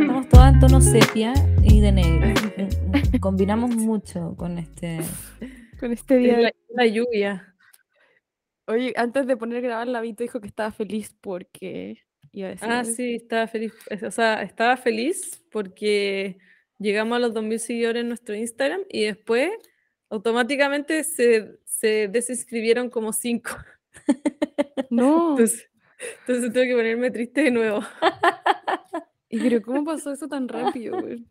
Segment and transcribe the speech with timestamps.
[0.00, 2.34] Estamos todas en tono sepia y de negro.
[3.20, 5.00] Combinamos mucho con este.
[5.78, 6.36] Con este día.
[6.38, 7.54] Es la, la lluvia.
[8.66, 11.98] Oye, antes de poner a grabar, la Vito dijo que estaba feliz porque
[12.32, 12.68] iba a decir.
[12.68, 12.92] Ah, algo.
[12.92, 13.74] sí, estaba feliz.
[13.90, 16.38] O sea, estaba feliz porque
[16.80, 19.50] llegamos a los 2.000 seguidores en nuestro Instagram y después
[20.08, 23.50] automáticamente se, se desinscribieron como 5.
[24.90, 25.30] No.
[25.38, 25.70] Entonces,
[26.26, 27.80] entonces tuve que ponerme triste de nuevo.
[29.28, 31.24] ¿Y pero cómo pasó eso tan rápido, güey?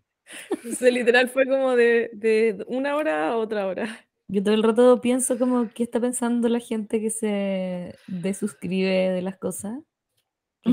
[0.51, 4.07] Entonces, literal fue como de, de una hora a otra hora.
[4.29, 9.21] Yo todo el rato pienso como qué está pensando la gente que se desuscribe de
[9.21, 9.79] las cosas.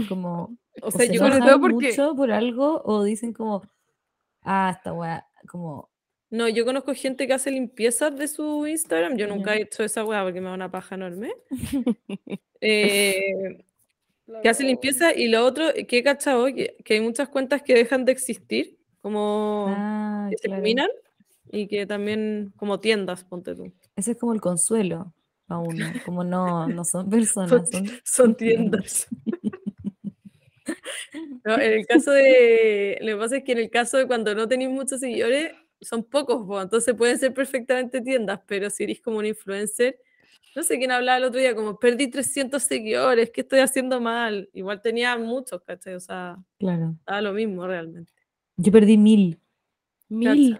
[0.08, 0.56] Como.
[0.82, 3.62] O o sea, se yo sobre todo porque- mucho por algo o dicen como.
[4.46, 5.26] Ah, esta weá.
[5.48, 5.90] Como.
[6.30, 9.16] No, yo conozco gente que hace limpiezas de su Instagram.
[9.16, 11.34] Yo nunca he hecho esa weá porque me da una paja enorme.
[12.62, 13.62] Eh,
[14.42, 17.74] que hace limpieza y lo otro que he cachado que, que hay muchas cuentas que
[17.74, 20.62] dejan de existir, como Ah, que se claro.
[20.62, 20.88] eliminan
[21.52, 23.70] y que también como tiendas, ponte tú.
[23.94, 25.12] Ese es como el consuelo
[25.48, 25.86] a uno.
[26.06, 27.86] Como no, no son personas, son.
[28.04, 29.06] Son tiendas.
[31.44, 34.34] No, en el caso de, lo que pasa es que en el caso de cuando
[34.34, 39.00] no tenéis muchos seguidores, son pocos, po, entonces pueden ser perfectamente tiendas, pero si eres
[39.00, 39.98] como un influencer,
[40.54, 44.48] no sé quién hablaba el otro día, como perdí 300 seguidores, ¿qué estoy haciendo mal?
[44.54, 45.94] Igual tenía muchos, ¿cachai?
[45.94, 46.96] O sea, Claro.
[47.06, 48.12] daba lo mismo realmente.
[48.56, 49.38] Yo perdí mil.
[50.08, 50.58] Mil.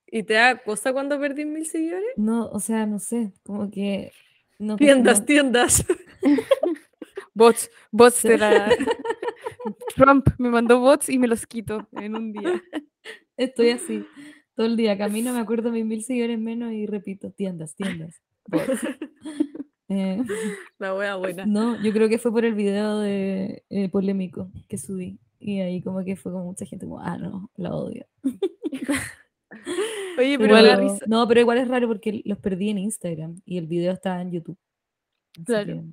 [0.07, 2.13] ¿Y te da cosa cuando perdí mil seguidores?
[2.15, 3.33] No, o sea, no sé.
[3.43, 4.11] Como que.
[4.59, 5.85] No, Tiendas, no- tiendas.
[7.35, 8.69] Bots, bots de la...
[9.95, 12.63] Trump me mandó bots y me los quito en un día.
[13.37, 14.05] Estoy así.
[14.55, 18.21] Todo el día camino, me acuerdo mis mil seguidores menos y repito, tiendas, tiendas.
[18.47, 18.65] bots.
[19.87, 20.19] Eh,
[20.79, 21.45] La wea buena.
[21.45, 25.19] no, yo creo que fue por el video de eh, polémico que subí.
[25.39, 28.03] Y ahí como que fue como mucha gente como, ah, no, la odio.
[30.17, 31.05] Oye, pero risa.
[31.07, 34.31] no, pero igual es raro porque los perdí en Instagram y el video estaba en
[34.31, 34.57] YouTube.
[35.35, 35.65] Así Claro.
[35.67, 35.83] que-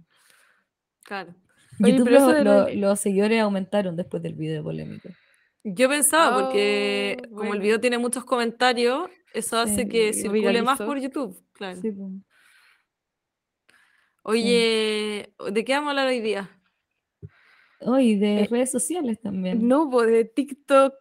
[1.05, 1.35] Claro.
[1.83, 5.09] Oye, YouTube lo- de lo lo- los seguidores aumentaron después del video polémico.
[5.65, 10.63] Yo pensaba, porque Oh, como el video tiene muchos comentarios, eso hace Sí, que circule
[10.63, 11.81] más por YouTube, claro.
[11.81, 11.93] Sí.
[14.25, 16.51] Oye, ¿de qué vamos a hablar hoy día?
[17.81, 19.67] Hoy de Eh, redes sociales también.
[19.67, 20.95] No, pues de TikTok.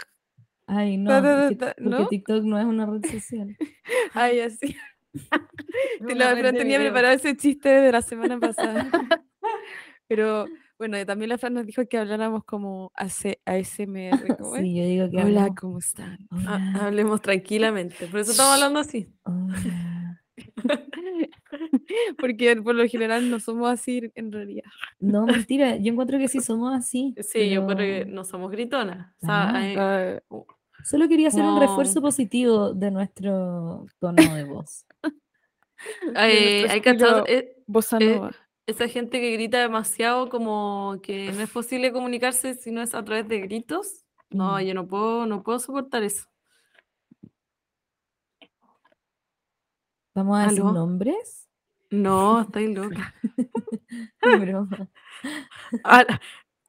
[0.65, 2.07] Ay, no, porque ¿no?
[2.07, 3.55] TikTok no es una red social.
[4.13, 4.75] Ay, así.
[6.07, 6.91] Te de tenía video.
[6.91, 8.89] preparado ese chiste de la semana pasada.
[10.11, 10.45] Pero
[10.77, 14.35] bueno, también la Fran nos dijo que habláramos como ASMR.
[14.37, 14.57] ¿cómo?
[14.57, 16.17] Sí, yo digo que Hola, hablamos, ¿cómo están?
[16.45, 19.07] Ha- hablemos tranquilamente, por eso estamos hablando así.
[19.23, 20.21] hola.
[22.19, 24.69] Porque por lo general no somos así en realidad.
[24.99, 27.15] No, mentira, yo encuentro que sí somos así.
[27.21, 29.15] Sí, yo creo que no somos gritonas.
[29.21, 30.19] O sea, eh,
[30.83, 34.85] Solo quería hacer un refuerzo positivo de nuestro tono de voz.
[36.17, 37.55] hay cachado estilo eh,
[38.01, 38.31] eh.
[38.67, 43.03] Esa gente que grita demasiado como que no es posible comunicarse si no es a
[43.03, 44.05] través de gritos.
[44.29, 44.61] No, Mm.
[44.61, 46.25] yo no puedo, no puedo soportar eso.
[50.13, 50.73] ¿Vamos a decir ¿Aló?
[50.73, 51.47] nombres?
[51.89, 53.13] No, estáis loca.
[54.21, 54.89] Broma.
[55.83, 56.05] A,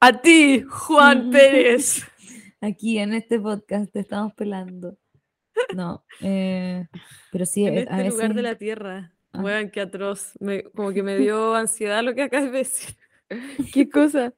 [0.01, 1.31] a ti, Juan.
[1.31, 2.05] Pérez.
[2.61, 4.97] Aquí en este podcast te estamos pelando.
[5.75, 6.87] No, eh,
[7.31, 9.13] pero sí, En eh, a este lugar de la tierra.
[9.33, 9.41] Ah.
[9.43, 10.33] Weón, qué atroz.
[10.41, 12.97] Me- como que me dio ansiedad lo que acabas de decir.
[13.73, 14.33] ¿Qué cosa?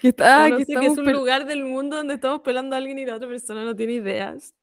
[0.00, 2.40] Que está, Ah, ah, no que sé, que es un lugar del mundo donde estamos
[2.40, 4.54] pelando a alguien y la otra persona no tiene ideas.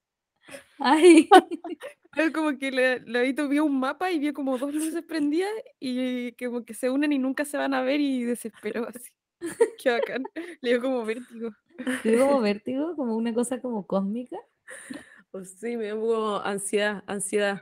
[0.80, 1.30] Ay,
[2.14, 6.32] Fue como que le, Leito vio un mapa y vio como dos luces prendidas y
[6.34, 9.12] como que se unen y nunca se van a ver y desesperó así.
[9.84, 10.24] Qué bacán.
[10.62, 11.52] Le dio como vértigo.
[12.02, 14.38] te dio como vértigo, como una cosa como cósmica,
[15.32, 17.62] O sí, me dio como ansiedad, ansiedad.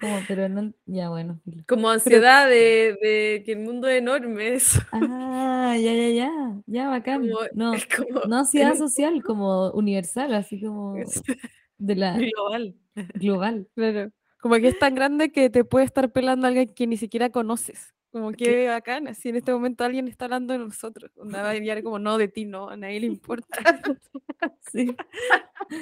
[0.00, 1.40] Como, pero no, ya bueno.
[1.66, 4.54] Como ansiedad de, de que el mundo es enorme.
[4.54, 4.80] Eso.
[4.92, 6.30] Ah, ya, ya, ya,
[6.66, 7.22] ya, bacán.
[7.22, 10.94] Como, No, como no ansiedad social, como universal, así como
[11.78, 12.74] de la global.
[13.14, 13.68] global.
[13.74, 14.10] Claro.
[14.40, 17.94] Como que es tan grande que te puede estar pelando alguien que ni siquiera conoces.
[18.12, 21.12] Como que bacán, así en este momento alguien está hablando de nosotros.
[21.16, 23.48] Onda va a enviar como no de ti, no, a nadie le importa.
[24.72, 24.94] Sí.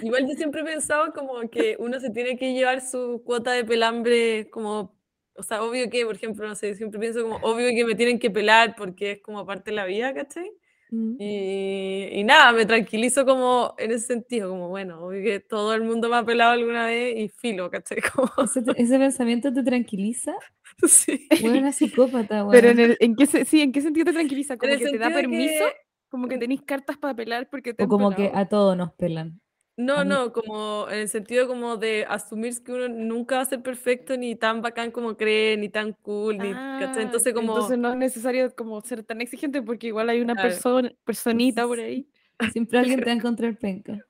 [0.02, 3.64] Igual yo siempre he pensado como que uno se tiene que llevar su cuota de
[3.64, 4.96] pelambre como,
[5.36, 8.18] o sea, obvio que, por ejemplo, no sé, siempre pienso como, obvio que me tienen
[8.18, 10.50] que pelar porque es como parte de la vida, ¿cachai?
[10.90, 11.16] Mm.
[11.20, 16.08] Y, y nada, me tranquilizo como en ese sentido, como bueno, que todo el mundo
[16.08, 17.98] me ha pelado alguna vez y filo, ¿cachai?
[18.14, 18.30] Como,
[18.76, 20.34] Ese, pensamiento te tranquiliza.
[20.86, 21.28] sí.
[21.40, 22.52] Buena psicópata, weón.
[22.52, 24.56] Pero en, el- ¿en qué, sí, ¿en qué sentido te tranquiliza?
[24.56, 25.64] ¿Como que te da permiso?
[25.66, 25.74] que-
[26.08, 29.40] Como que tenéis cartas para pelar porque te O como que a todos nos pelan.
[29.78, 33.62] No, no, como en el sentido como de asumir que uno nunca va a ser
[33.62, 36.98] perfecto, ni tan bacán como cree, ni tan cool, ni, ¿cachai?
[36.98, 40.34] Ah, Entonces como, entonces no es necesario como ser tan exigente porque igual hay una
[40.34, 40.48] Claro.
[40.50, 42.08] persona, personita por ahí.
[42.52, 44.04] Siempre alguien te va a encontrar penca.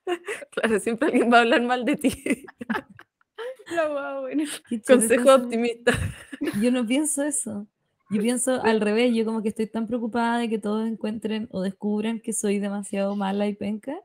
[0.51, 2.09] claro, siempre alguien va a hablar mal de ti.
[3.69, 4.43] Guau, bueno.
[4.87, 5.93] Consejo optimista.
[6.61, 7.67] Yo no pienso eso.
[8.09, 11.61] Yo pienso al revés, yo como que estoy tan preocupada de que todos encuentren o
[11.61, 13.99] descubran que soy demasiado mala y penca,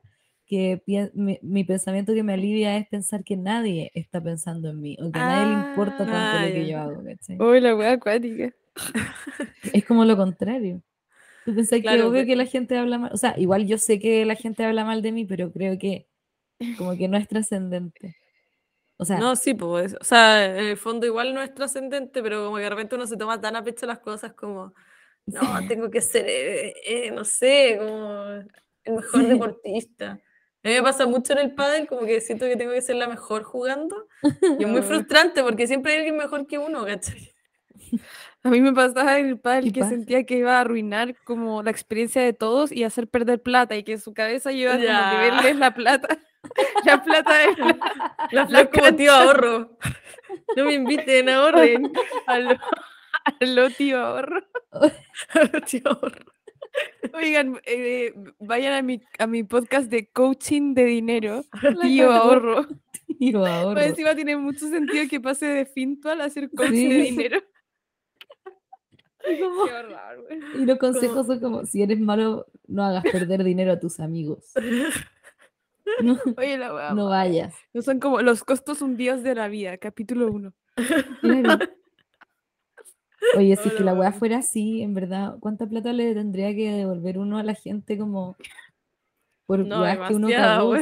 [0.45, 0.81] que
[1.15, 5.11] mi, mi pensamiento que me alivia es pensar que nadie está pensando en mí, o
[5.11, 7.45] que a nadie le importa tanto Ah, lo que yo hago, ¿cachai?
[7.45, 8.53] Uy, la wea acuática.
[9.73, 10.81] Es como lo contrario.
[11.45, 13.77] Tú pensás que Claro, obvio pe- que la gente habla mal, o sea, igual yo
[13.79, 16.07] sé que la gente habla mal de mí, pero creo que
[16.75, 18.17] como que no es trascendente.
[18.97, 22.43] O sea, No, sí, pues, o sea, en el fondo igual no es trascendente, pero
[22.45, 24.73] como que de repente uno se toma tan a pecho las cosas como,
[25.27, 28.25] no, tengo que ser, eh, eh, no sé, como
[28.83, 30.21] el mejor deportista.
[30.65, 32.95] A mí me pasa mucho en el pádel, como que siento que tengo que ser
[32.95, 34.07] la mejor jugando,
[34.59, 37.35] y es muy frustrante porque siempre hay alguien mejor que uno, ¿cachai?
[38.43, 39.91] A mí me pasaba en el ¿Qué pádel que pasa?
[39.91, 43.83] sentía que iba a arruinar como la experiencia de todos y hacer perder plata y
[43.83, 46.17] que en su cabeza iba verles la plata.
[46.85, 47.77] La plata de la,
[48.31, 49.77] La flor como tío ahorro.
[50.55, 51.91] No me inviten, ahorren.
[52.27, 54.43] a lo, a lo tío ahorro.
[55.67, 56.33] tío ahorro.
[57.13, 61.43] Oigan, eh, vayan a mi, a mi podcast de coaching de dinero,
[61.81, 62.65] tío ahorro.
[63.19, 63.73] tiro ahorro.
[63.75, 67.39] Pues encima tiene mucho sentido que pase de Fintual a hacer coaching de dinero.
[69.41, 70.27] Como- Qué horror.
[70.59, 74.51] Y los consejos son como, si eres malo, no hagas perder dinero a tus amigos.
[76.03, 77.55] No, Oye, la no vayas.
[77.73, 80.53] No son como los costos hundidos de la vida, capítulo 1.
[81.21, 81.65] Claro.
[83.37, 86.71] Oye, si es que la weá fuera así, en verdad, ¿cuánta plata le tendría que
[86.71, 88.35] devolver uno a la gente como
[89.45, 90.75] por No, weas que uno cagó.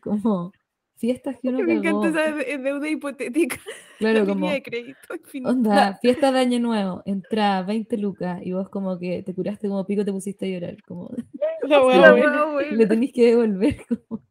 [0.00, 0.52] Como
[0.96, 2.18] fiestas que uno Me encanta cagó.
[2.28, 3.56] esa de- deuda hipotética.
[4.00, 4.98] Claro, la como, de crédito
[5.44, 9.84] onda, fiesta de año nuevo, entrada 20 lucas, y vos como que te curaste como
[9.84, 11.10] pico, te pusiste a llorar, como
[11.62, 14.22] La wea la wea le tenés que devolver como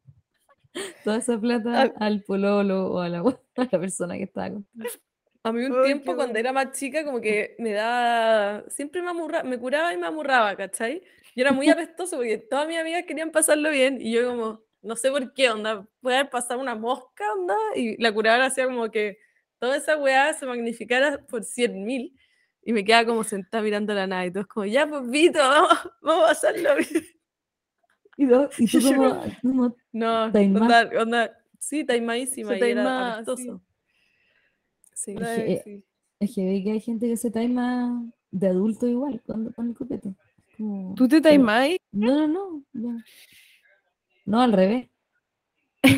[1.03, 1.93] toda esa plata Ah.
[1.99, 4.65] al pololo o a la, a la persona que estaba con
[5.43, 6.39] A mí un Ay, tiempo cuando bueno.
[6.39, 10.55] era más chica como que me daba, siempre me amurraba, me curaba y me amurraba,
[10.55, 11.01] ¿cachai?
[11.35, 14.95] Yo era muy apestoso porque todas mis amigas querían pasarlo bien y yo como, no
[14.95, 18.89] sé por qué, onda, puede haber pasado una mosca, onda, y la curadora hacía como
[18.91, 19.17] que
[19.59, 22.17] toda esa weá se magnificara por 100 mil
[22.63, 25.69] y me quedaba como sentada mirando la nada y todos como, ya pues Vito, vamos,
[26.01, 27.05] vamos a pasarlo bien.
[28.17, 29.21] Y, do- y tú como,
[29.93, 33.47] No, onda, onda, sí, taimadísima y era taimá, sí.
[34.99, 35.11] Sí.
[35.17, 35.83] Es que, eh, Sí.
[36.19, 39.73] Es que ve que hay gente que se taima de adulto igual cuando con el
[39.75, 40.13] copete.
[40.57, 41.77] Como- ¿Tú te taimáis?
[41.93, 42.63] No, no, no.
[42.73, 43.03] No,
[44.25, 44.89] No, al revés.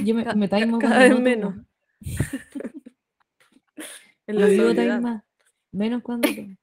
[0.06, 1.56] Yo me, me taimo cada vez no menos.
[4.27, 4.75] En No soledad.
[4.75, 5.25] taima,
[5.71, 6.56] menos cuando tomo.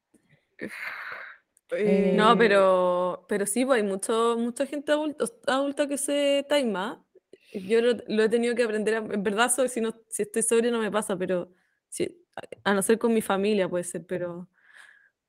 [1.73, 7.05] Eh, No, pero, pero sí, pues hay mucho, mucha gente adulta, adulta que se taima.
[7.53, 10.71] Yo lo, lo he tenido que aprender, a- en verdad, si, no, si estoy sobria
[10.71, 11.51] no me pasa, pero
[11.89, 12.17] si-
[12.65, 14.49] a, no ser con mi familia puede ser, pero,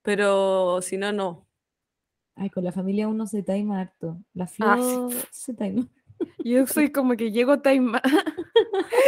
[0.02, 1.46] pero si no, no.
[2.36, 4.18] Ay, con la familia uno se taima harto.
[4.34, 5.18] La Ah, flor sí.
[5.30, 5.86] se taima.
[6.44, 8.02] Yo soy como que llego taimada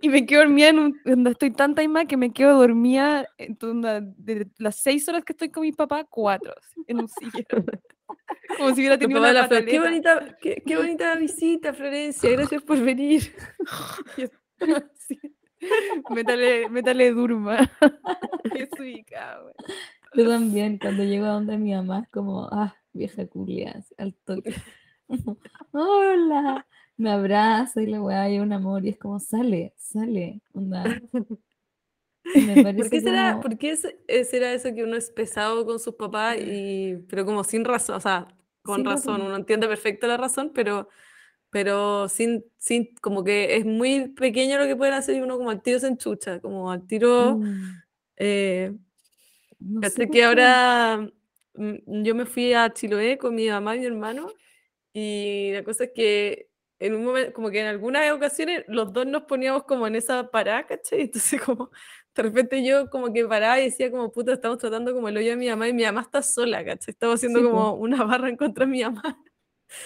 [0.00, 3.56] y me quedo dormida en un, donde estoy tan taimada que me quedo dormida en
[3.62, 6.54] onda, de las seis horas que estoy con mi papá, cuatro,
[6.86, 7.66] en un sillón.
[8.56, 12.62] Como si hubiera tenido una la Flor, qué bonita, qué, qué bonita visita, Florencia, gracias
[12.62, 13.34] por venir.
[14.98, 15.18] Sí.
[16.10, 17.58] Métale, métale durma.
[18.52, 19.54] Qué suica, güey.
[20.14, 24.54] Yo también, cuando llego a donde mi mamá, es como, ah, vieja culia, al toque.
[25.72, 26.66] Hola,
[26.96, 31.00] me abraza y la weá, y un amor, y es como, sale, sale, onda.
[32.34, 35.10] Y me parece ¿Por qué será, como- por qué es- será eso que uno es
[35.10, 38.28] pesado con sus papás y pero como sin razón, o sea,
[38.62, 39.26] con Sin razón, razón.
[39.26, 40.88] uno entiende perfecto la razón, pero
[41.52, 45.50] pero sin, sin como que es muy pequeño lo que pueden hacer y uno como
[45.50, 47.82] al tiro se enchucha, como al tiro Mm,
[48.16, 48.72] eh,
[49.60, 51.10] no sé que ahora
[51.54, 54.28] mm, yo me fui a Chiloé con mi mamá y mi hermano
[54.94, 59.06] y la cosa es que en un momento, como que en algunas ocasiones los dos
[59.06, 61.02] nos poníamos como en esa parada, ¿cachai?
[61.12, 61.70] Entonces como
[62.14, 65.30] de repente yo como que paraba y decía como, puta, estamos tratando como el hoyo
[65.30, 66.92] de mi mamá y mi mamá está sola, ¿cachai?
[66.92, 69.02] Estamos haciendo Sí, como una barra en contra de mi mamá.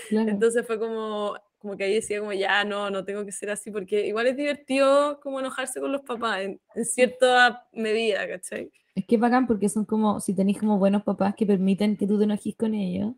[0.09, 0.29] Claro.
[0.29, 3.73] Entonces fue como, como que ahí decía como, ya, no, no tengo que ser así,
[3.73, 8.71] porque igual es divertido como enojarse con los papás en, en cierta medida, ¿cachai?
[8.95, 12.07] Es que es bacán porque son como, si tenéis como buenos papás que permiten que
[12.07, 13.15] tú te enojes con ellos,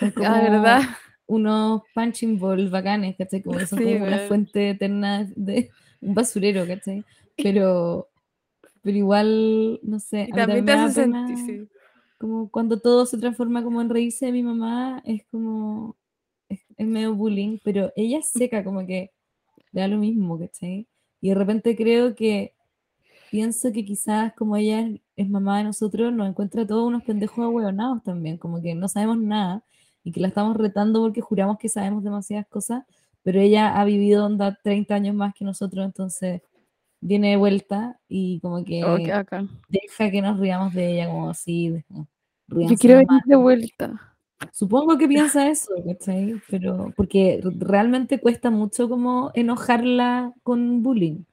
[0.00, 0.80] son como Ah, ¿verdad?
[1.26, 3.42] unos punching balls bacanes, ¿cachai?
[3.42, 7.04] Como que son Sí, como una fuente eterna de un basurero, ¿cachai?
[7.36, 8.08] Pero,
[8.82, 11.68] pero igual, no sé, Y también te hace sentir, sí.
[12.18, 15.96] como cuando todo se transforma como en reírse de mi mamá, es como,
[16.48, 19.10] es, es medio bullying, pero ella es seca, como que
[19.72, 20.86] le da lo mismo, ¿cachai?
[21.20, 22.54] Y de repente creo que
[23.30, 27.44] pienso que quizás como ella es, es mamá de nosotros, nos encuentra todos unos pendejos
[27.44, 29.64] ahueonados también, como que no sabemos nada
[30.04, 32.84] y que la estamos retando porque juramos que sabemos demasiadas cosas,
[33.22, 36.42] pero ella ha vivido onda 30 años más que nosotros, entonces
[37.00, 39.50] viene de vuelta y como que Oh, qué bacán.
[39.68, 41.84] deja que nos riamos de ella como así.
[42.48, 44.15] Yo quiero venir de vuelta.
[44.52, 46.40] Supongo que piensa eso, ¿cachai?
[46.50, 51.24] Pero porque realmente cuesta mucho como enojarla con bullying.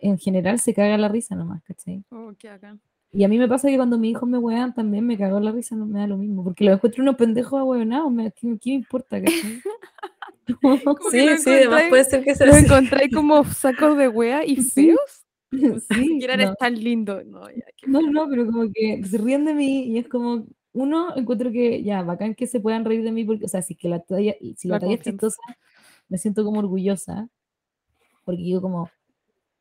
[0.00, 2.02] En general se caga la risa nomás, ¿cachai?
[2.10, 2.80] Oh, qué bacán.
[3.12, 5.44] Y a mí me pasa que cuando mis hijos me huean también me cago en
[5.44, 6.42] la risa, no me da lo mismo.
[6.44, 9.60] Porque los encuentro unos pendejos ahueonados, me, ¿qué, qué me importa, cachai?
[11.10, 14.70] Sí, sí, además puede ser que sea Los encontré como sacos de wea y Sí.
[14.92, 15.24] feos.
[15.88, 16.54] sí, Que eres no.
[16.56, 17.22] tan lindo.
[17.24, 20.44] No, ya, No, no, pero como que se ríen de mí y es como,
[20.74, 23.74] uno, encuentro que ya, bacán que se puedan reír de mí, porque, o sea, si,
[23.74, 25.40] que la talla, si la La talla es chistosa,
[26.08, 27.28] me siento como orgullosa,
[28.24, 28.90] porque digo como,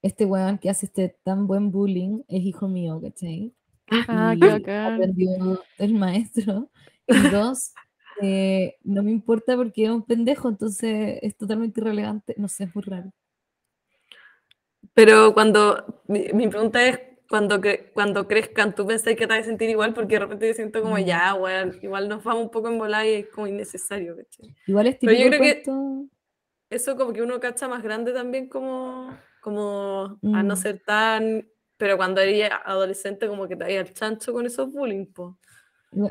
[0.02, 3.54] este weón que hace este tan buen bullying es hijo mío, ¿cachai?
[3.90, 4.94] Ah, Y qué bacán.
[4.96, 6.70] aprendió del maestro.
[7.08, 7.74] Y dos,
[8.22, 12.76] eh, no me importa porque es un pendejo, entonces es totalmente irrelevante, no sé, es
[12.76, 13.12] muy raro.
[14.94, 17.00] Pero cuando, mi, mi pregunta es,
[17.34, 19.92] cuando, cre- cuando crezcan, ¿tú pensás que te vas a sentir igual?
[19.96, 21.04] Porque de repente yo siento como, Mm.
[21.06, 21.36] ya,
[21.82, 24.56] igual nos vamos un poco en volar y es como innecesario, ¿cachai?
[24.68, 26.10] Igual es Pero yo creo que- cuento-
[26.70, 30.58] Eso como que uno cacha más grande también como, como a no Mm.
[30.58, 31.48] ser tan...
[31.78, 35.40] Pero cuando eres adolescente como que te vaya al chancho con esos bullying, po.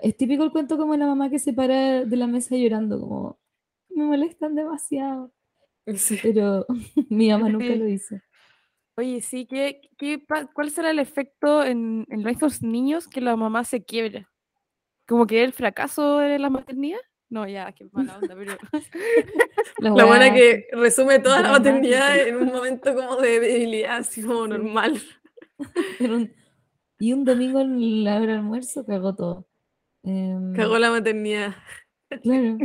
[0.03, 3.39] Es típico el cuento como la mamá que se para de la mesa llorando, como
[3.91, 5.31] me molestan demasiado.
[5.97, 6.19] Sí.
[6.21, 6.67] Pero
[7.11, 8.17] mi mamá nunca lo hizo.
[8.97, 10.23] Oye, sí, ¿qué, qué,
[10.55, 14.29] ¿cuál será el efecto en, en estos niños que la mamá se quiebra?
[15.09, 17.01] ¿Como que el fracaso de la maternidad?
[17.31, 18.57] No, ya, qué mala onda, pero...
[19.79, 24.47] La buena que resume toda la maternidad en un momento como de debilidad, así como
[24.47, 25.01] normal.
[25.99, 26.35] Pero un-
[26.99, 29.49] y un domingo en la hora de almuerzo cagó todo.
[30.05, 31.55] Em, Cagó la maternidad.
[32.23, 32.59] Claro.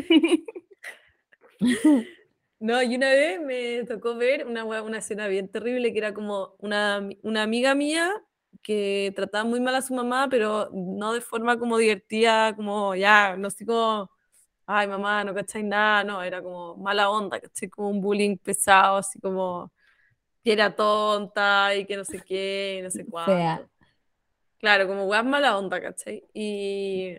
[2.59, 6.55] No, y una vez me tocó ver una, una escena bien terrible que era como
[6.59, 8.11] una, una amiga mía
[8.63, 13.35] que trataba muy mal a su mamá, pero no de forma como divertida, como ya,
[13.37, 14.09] no sé como,
[14.65, 17.69] ay mamá, no cacháis nada, no, era como mala onda, ¿cachai?
[17.69, 19.71] Como un bullying pesado, así como
[20.43, 23.35] que era tonta y que no sé qué, y no sé cuánto.
[23.35, 23.67] Fea.
[24.59, 26.23] Claro, como weas mala onda, ¿cachai?
[26.33, 27.17] Y,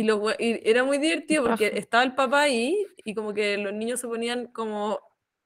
[0.00, 3.72] y, we- y era muy divertido porque estaba el papá ahí y como que los
[3.72, 5.00] niños se ponían como,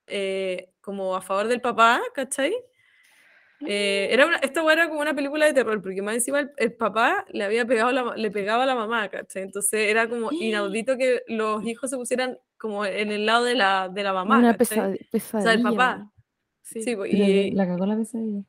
[0.07, 2.53] eh, como a favor del papá, ¿cachai?
[3.67, 6.73] Eh, era una, wea era como una película de terror, porque más encima el, el
[6.73, 9.43] papá le había pegado la, le pegaba a la mamá, ¿cachai?
[9.43, 13.89] Entonces era como inaudito que los hijos se pusieran como en el lado de la,
[13.89, 15.63] de la mamá, Una pesad- pesadilla.
[15.71, 16.13] papá.
[16.63, 16.83] Sí.
[16.83, 18.43] Sí, y, la cagó la pesadilla.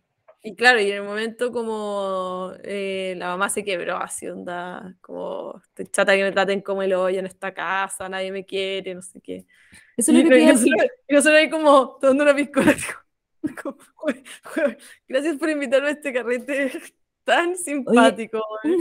[0.43, 5.61] Y claro, y en el momento como eh, la mamá se quebró, así onda, como
[5.63, 9.01] estoy chata que me traten como el hoyo en esta casa, nadie me quiere, no
[9.03, 9.45] sé qué.
[9.97, 10.75] Eso Y, es lo que te y nosotros,
[11.07, 12.75] y nosotros ahí como tomando una piscola,
[13.63, 16.71] como, "Jue- jue- gracias por invitarme a este carrete
[17.25, 18.39] tan simpático.
[18.63, 18.77] weón".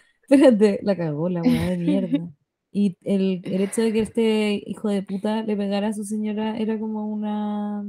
[0.28, 2.30] Espérate, la cagó la weá de mierda.
[2.70, 6.58] Y el, el hecho de que este hijo de puta le pegara a su señora
[6.58, 7.82] era como una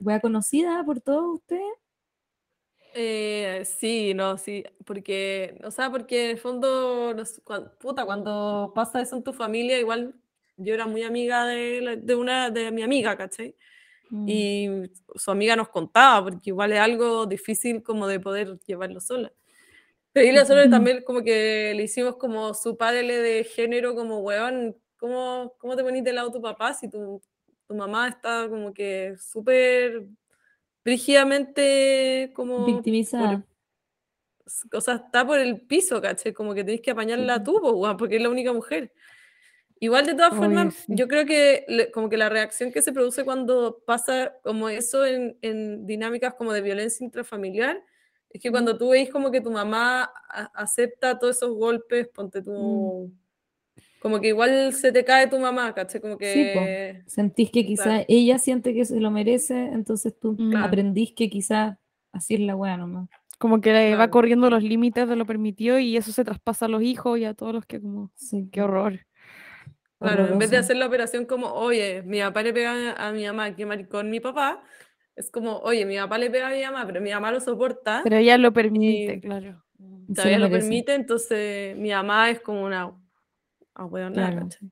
[0.00, 1.72] weá conocida por todos ustedes.
[2.94, 8.04] Eh, sí, no, sí, porque, o sea, porque en el fondo, no sé, cuan- puta,
[8.04, 10.14] cuando pasa eso en tu familia, igual
[10.58, 13.56] yo era muy amiga de, la- de una, de mi amiga, ¿cachai?
[14.10, 14.28] Mm.
[14.28, 14.68] y
[15.16, 19.32] su amiga nos contaba, porque igual es algo difícil como de poder llevarlo sola.
[20.12, 20.70] Pero ahí nosotros Ujú.
[20.70, 25.82] también como que le hicimos como su padre de género, como, weón, ¿cómo, cómo te
[25.84, 27.22] ponís del lado tu papá si tu,
[27.66, 30.04] tu mamá está como que súper
[30.84, 32.58] brígidamente como...
[32.58, 33.44] por- Victimizada.
[34.72, 36.32] o sea, está por el piso, ¿cachai?
[36.32, 37.44] Como que tenés que apañarla Ujú.
[37.44, 38.92] tú, po, porque es la única mujer.
[39.80, 40.92] Igual de todas formas, sí.
[40.94, 45.04] yo creo que le- como que la reacción que se produce cuando pasa como eso
[45.04, 47.82] en, en dinámicas como de violencia intrafamiliar,
[48.30, 52.42] es que cuando tú veis como que tu mamá a- acepta todos esos golpes, ponte
[52.42, 53.12] tú,
[54.02, 56.00] como que igual se te cae tu mamá, ¿cachai?
[56.00, 56.60] Como Sí, po.
[56.60, 57.02] que...
[57.06, 58.04] Sentís que quizá Claro.
[58.08, 60.36] ella siente que se lo merece, entonces tú.
[60.36, 60.66] Claro.
[60.66, 61.78] aprendís que quizá
[62.10, 63.08] así es la weá nomás.
[63.38, 64.10] Como que va Claro.
[64.10, 67.34] corriendo los límites de lo permitido y eso se traspasa a los hijos y a
[67.34, 68.10] todos los que como...
[68.16, 69.00] Sí, Qué horror.
[70.00, 73.24] Claro, en vez de hacer la operación como, oye, mi papá le pega a mi
[73.24, 74.60] mamá, qué maricón mi papá,
[75.14, 78.00] es como, oye, mi papá le pega a mi mamá, pero mi mamá lo soporta,
[78.02, 79.62] Pero ella lo permite, Y- claro.
[80.12, 82.92] Todavía lo permite, entonces mi mamá es como una
[83.74, 84.48] ahueonada, Claro.
[84.48, 84.70] ¿cachai?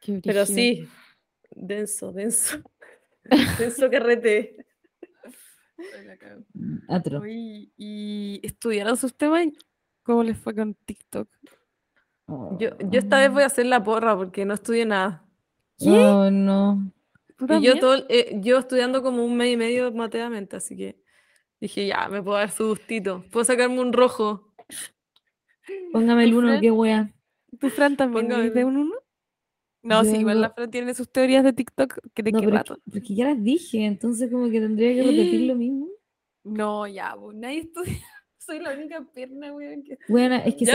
[0.00, 0.88] Qué Pero sí,
[1.50, 2.58] denso, denso.
[3.58, 4.56] denso carrete.
[6.88, 7.22] Atro.
[7.26, 9.46] ¿y estudiaron sus temas?
[10.02, 11.28] ¿Cómo les fue con TikTok?
[12.58, 15.24] Yo, yo esta vez voy a hacer la porra porque no estudié nada.
[15.78, 15.90] ¿Qué?
[15.90, 16.92] Oh, no.
[17.36, 17.80] ¿Tú Y yo, también?
[17.80, 21.00] todo, el- eh, yo estudiando como un mes y medio mateamente, así que
[21.60, 23.24] dije, ya, me puedo dar su gustito.
[23.30, 24.54] Puedo sacarme un rojo.
[25.92, 27.12] Póngame el ¿Tu uno, qué wea.
[27.60, 28.94] ¿Tu Fran también es de un uno?
[29.82, 31.98] No, Yo sí, igual la Fran tiene sus teorías de TikTok.
[32.14, 32.76] que ¿De No, qué rato?
[32.76, 35.88] que- porque ya las dije, entonces como que tendría que repetir lo mismo.
[36.44, 37.92] No, ya, pues nadie estudia.
[38.38, 39.82] Soy la única pierna, weón.
[39.82, 39.98] Que...
[40.08, 40.66] Bueno, es que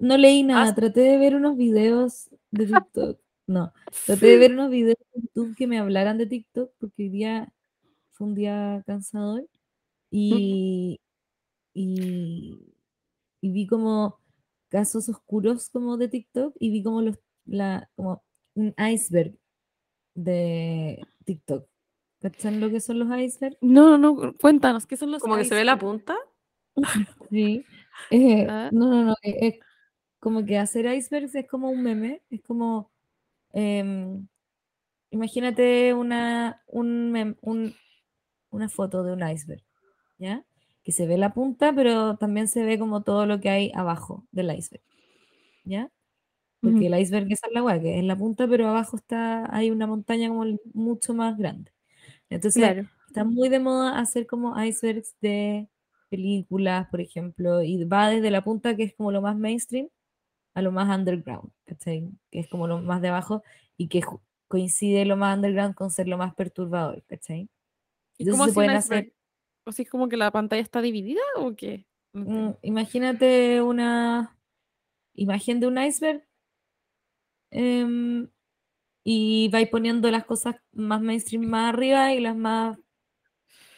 [0.00, 3.20] no leí nada, traté de ver unos videos de TikTok.
[3.46, 3.72] No,
[4.06, 7.52] traté de ver unos videos de YouTube que me hablaran de TikTok porque hoy día
[8.12, 9.46] fue un día cansador
[10.10, 11.00] y,
[11.74, 12.58] y,
[13.40, 14.19] y vi como
[14.70, 18.24] casos oscuros como de TikTok y vi como los la como
[18.56, 19.36] un iceberg
[20.14, 21.68] de TikTok.
[22.22, 23.58] ¿Cachan lo que son los icebergs?
[23.62, 26.16] No, no, no, cuéntanos, ¿qué son los como que se ve la punta.
[27.30, 27.64] Sí.
[28.10, 28.70] Eh, Ah.
[28.72, 29.14] no, no, no.
[29.22, 29.54] eh, Es
[30.20, 32.22] como que hacer icebergs es como un meme.
[32.30, 32.90] Es como.
[33.54, 34.28] em,
[35.10, 37.74] imagínate una, un mem- un-
[38.50, 39.62] una foto de un iceberg.
[40.18, 40.44] ¿Ya?
[40.84, 44.26] Que se ve la punta, pero también se ve como todo lo que hay abajo
[44.32, 44.82] del iceberg.
[45.64, 45.90] ¿Ya?
[46.62, 49.86] Porque el iceberg es la weá, que es la punta, pero abajo está, hay una
[49.86, 50.44] montaña como
[50.74, 51.72] mucho más grande.
[52.30, 52.88] Entonces, Claro.
[53.08, 55.68] está muy de moda hacer como icebergs de
[56.10, 59.88] películas, por ejemplo, y va desde la punta, que es como lo más mainstream,
[60.54, 62.10] a lo más underground, ¿cachai?
[62.30, 63.42] Que es como lo más de abajo
[63.76, 64.02] y que
[64.48, 67.48] coincide lo más underground con ser lo más perturbador, ¿cachai?
[68.18, 69.12] ¿Y Entonces cómo se pueden hacer,
[69.64, 71.86] ¿O si es como que la pantalla está dividida o qué?
[72.12, 74.36] No mm, imagínate una
[75.14, 76.24] imagen de un iceberg
[77.50, 78.28] em,
[79.04, 82.78] y vais poniendo las cosas más mainstream más arriba y las más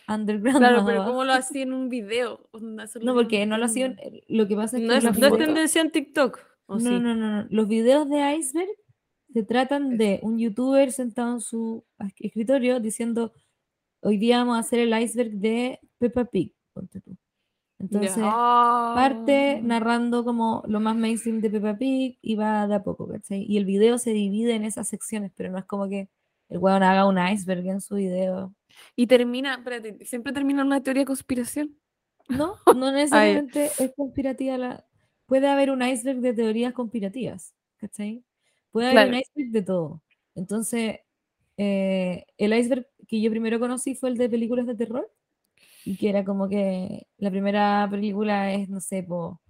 [0.09, 1.11] underground Claro, más pero abajo.
[1.13, 2.49] ¿cómo lo hacía en un video?
[2.53, 2.63] Es
[3.03, 4.03] No, porque no lo entiendo.
[4.29, 6.39] lo que pasa es No que es, las no es tendencia en TikTok.
[6.67, 6.87] ¿o No, sí?
[6.91, 7.47] no, no, no.
[7.51, 8.69] Los videos de Iceberg
[9.33, 11.85] se tratan de un youtuber sentado en su
[12.19, 13.33] escritorio diciendo,
[14.03, 16.55] hoy día vamos a hacer el iceberg de Peppa Pig.
[16.75, 17.17] ponte tú".
[17.79, 18.13] Entonces,
[18.95, 19.61] parte Ah.
[19.63, 23.45] narrando como lo más mainstream de Peppa Pig y va de a poco, ¿cachai?
[23.49, 26.09] Y el video se divide en esas secciones, pero no es como que
[26.49, 28.55] el weón haga un iceberg en su video.
[28.97, 31.77] Y termina, espérate, siempre termina una teoría de conspiración.
[32.29, 34.87] No, no necesariamente es conspirativa la...
[35.27, 38.23] Puede haber un iceberg de teorías conspirativas, ¿cachai?
[38.71, 39.23] Puede haber un Claro.
[39.35, 40.03] iceberg de todo.
[40.35, 41.01] Entonces,
[41.57, 45.11] eh, el iceberg que yo primero conocí fue el de películas de terror,
[45.85, 49.41] y que era como que la primera película es, no sé, po,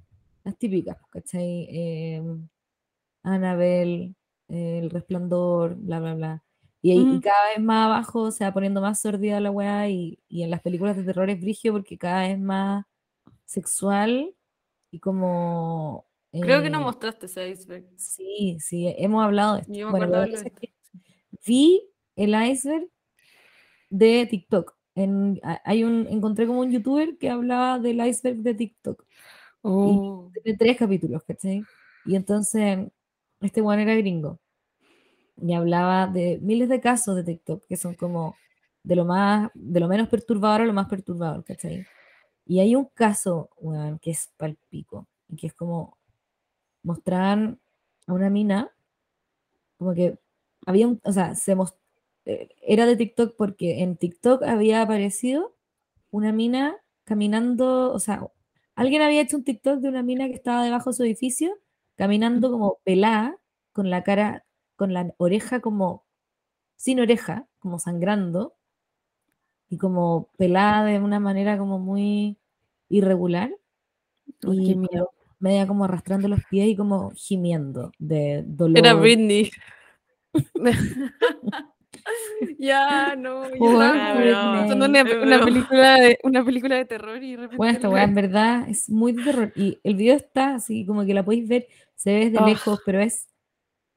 [0.45, 1.67] las típicas, ¿cachai?
[1.71, 2.49] Em,
[3.23, 4.15] Annabelle,
[4.49, 6.45] eh, El Resplandor, bla, bla, bla.
[6.83, 10.19] Y, ahí- y cada vez más abajo se va poniendo más sordida la weá y,
[10.29, 12.85] y en las películas de terror es brigio porque cada vez más
[13.45, 14.35] sexual
[14.91, 16.07] y como...
[16.33, 17.85] Creo que no eh, mostraste ese iceberg.
[17.97, 19.73] Sí, sí, hemos hablado de esto.
[19.75, 20.61] Yo me Bueno, acuerdo la haberlo cosa es visto.
[20.61, 20.73] que
[21.47, 21.83] vi
[22.16, 22.88] el iceberg
[23.90, 24.75] de TikTok.
[24.94, 29.05] En, hay un, encontré como un youtuber que hablaba del iceberg de TikTok.
[29.62, 30.31] Oh.
[30.44, 31.62] de tres capítulos, ¿cachai?
[32.05, 32.79] Y entonces,
[33.40, 34.40] este one era gringo.
[35.40, 38.37] Y hablaba de miles de casos de TikTok que son como
[38.83, 41.87] de lo más, de lo menos perturbador a lo más perturbador, ¿cachai?
[42.46, 45.98] Y hay un caso, weón, que es palpico, y que es como
[46.83, 47.61] mostraban
[48.07, 48.72] a una mina,
[49.79, 50.18] como que
[50.66, 51.82] había un, o sea, se mos- eh,
[52.25, 55.55] era de TikTok porque en TikTok había aparecido
[56.11, 58.29] una mina caminando, o sea,
[58.75, 61.59] alguien había hecho un TikTok de una mina que estaba debajo de su edificio,
[61.97, 63.37] caminando como pelada,
[63.73, 64.45] con la cara,
[64.77, 66.05] con la oreja como
[66.77, 68.55] sin oreja, como sangrando,
[69.69, 72.37] y como pelada de una manera como muy
[72.89, 73.51] irregular.
[74.45, 75.09] Uy, Y los
[75.43, 78.79] media como arrastrando los pies y como gimiendo de dolor.
[78.79, 79.51] Era Britney.
[82.59, 83.43] ya, no.
[83.43, 83.59] Britney.
[83.59, 84.69] broma.
[84.69, 88.69] Son una, una película de, una película de terror y Bueno, esta weá en verdad
[88.69, 89.53] es muy de terror.
[89.57, 93.01] Y el video está así, como que la podéis ver, se ve desde lejos, pero
[93.01, 93.29] es,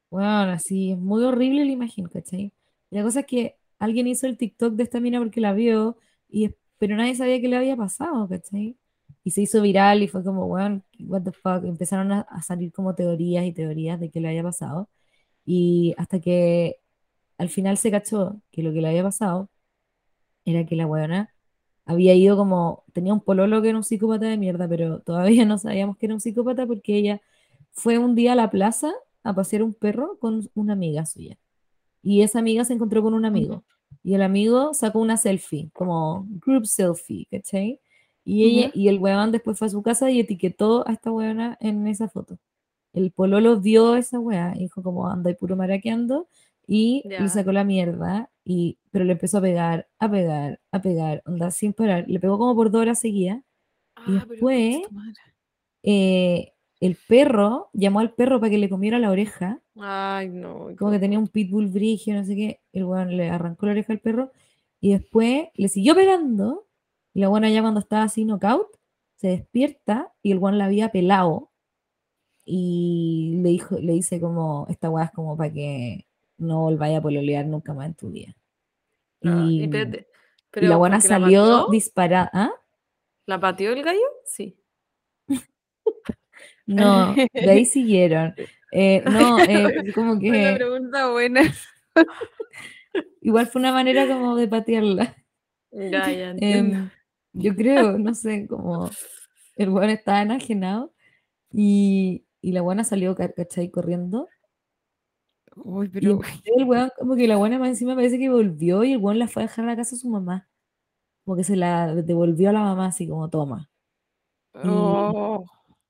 [0.10, 2.54] bueno, así, es muy horrible la imagen, ¿cachai?
[2.90, 5.98] Y la cosa es que alguien hizo el TikTok de esta mina porque la vio,
[6.30, 8.78] y, pero nadie sabía qué le había pasado, ¿cachai?
[9.24, 11.64] Y se hizo viral y fue como, bueno, what the fuck.
[11.66, 14.90] Empezaron a, a salir como teorías y teorías de qué le había pasado.
[15.46, 16.80] Y hasta que
[17.38, 19.50] al final se cachó que lo que le había pasado
[20.46, 21.34] era que la weona
[21.86, 25.58] había ido como, tenía un pololo que era un psicópata de mierda, pero todavía no
[25.58, 27.22] sabíamos que era un psicópata porque ella
[27.72, 28.92] fue un día a la plaza
[29.24, 31.38] a pasear un perro con una amiga suya.
[32.02, 33.64] Y esa amiga se encontró con un amigo.
[34.04, 37.82] Y el amigo sacó una selfie, como group selfie, ¿cachai?
[38.24, 41.58] Y, ella, y el weón después fue a su casa y etiquetó a esta weona
[41.60, 42.38] en esa foto.
[42.94, 46.28] El pololo vio esa weá y dijo como anda y puro maraqueando
[46.68, 47.22] y Ya.
[47.22, 51.52] le sacó la mierda, y, pero le empezó a pegar, a pegar, a pegar, onda
[51.52, 52.06] sin parar.
[52.08, 53.40] Le pegó como por dos horas seguidas.
[53.40, 53.42] y
[54.18, 54.82] Ah, pero después-.
[55.84, 56.52] Eh,
[56.82, 60.68] el perro llamó al perro para que le comiera la oreja, Ay, no.
[60.78, 62.60] como que tenía un pitbull brigio, no sé qué.
[62.74, 64.32] El weón le arrancó la oreja al perro
[64.82, 66.68] y después le siguió pegando.
[67.14, 68.68] Y la buena ya cuando estaba así knockout,
[69.16, 71.52] se despierta y el weón la había pelado.
[72.46, 76.06] Y le dijo, le dice como, esta weá es como para que
[76.38, 78.36] no volváis a pololear nunca más en tu vida.
[79.24, 80.16] Ah, y, y espérate, y
[80.52, 82.30] pero la buena la salió disparada.
[82.34, 82.52] ¿Ah?
[83.26, 84.06] ¿La pateó el gallo?
[84.26, 84.58] Sí.
[86.68, 88.34] No, de ahí siguieron.
[88.72, 91.42] Eh, no, eh, como Fue una que pregunta buena.
[93.22, 95.16] igual fue una manera como de patearla.
[95.72, 96.78] Ya, ya entiendo.
[96.78, 96.90] Em,
[97.34, 98.90] yo creo, no sé, como
[99.58, 100.94] el weón estaba enajenado
[101.52, 103.70] y, y la buena salió, ca- ¿cachai?
[103.70, 104.28] Corriendo.
[105.56, 106.20] Uy, Y pero
[106.58, 109.28] el weón, como que la buena más encima parece que volvió y el weón la
[109.28, 110.48] fue a dejar a la casa de su mamá.
[111.24, 113.70] Como que se la devolvió a la mamá así como, toma.
[114.56, 115.46] y- Oh,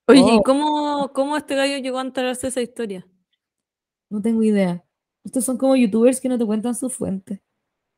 [0.08, 0.36] Oye, Oh.
[0.36, 3.06] ¿y cómo, cómo este gallo llegó a enterarse de esa historia?
[4.08, 4.84] No tengo idea.
[5.24, 7.42] Estos son como youtubers que no te cuentan su fuente.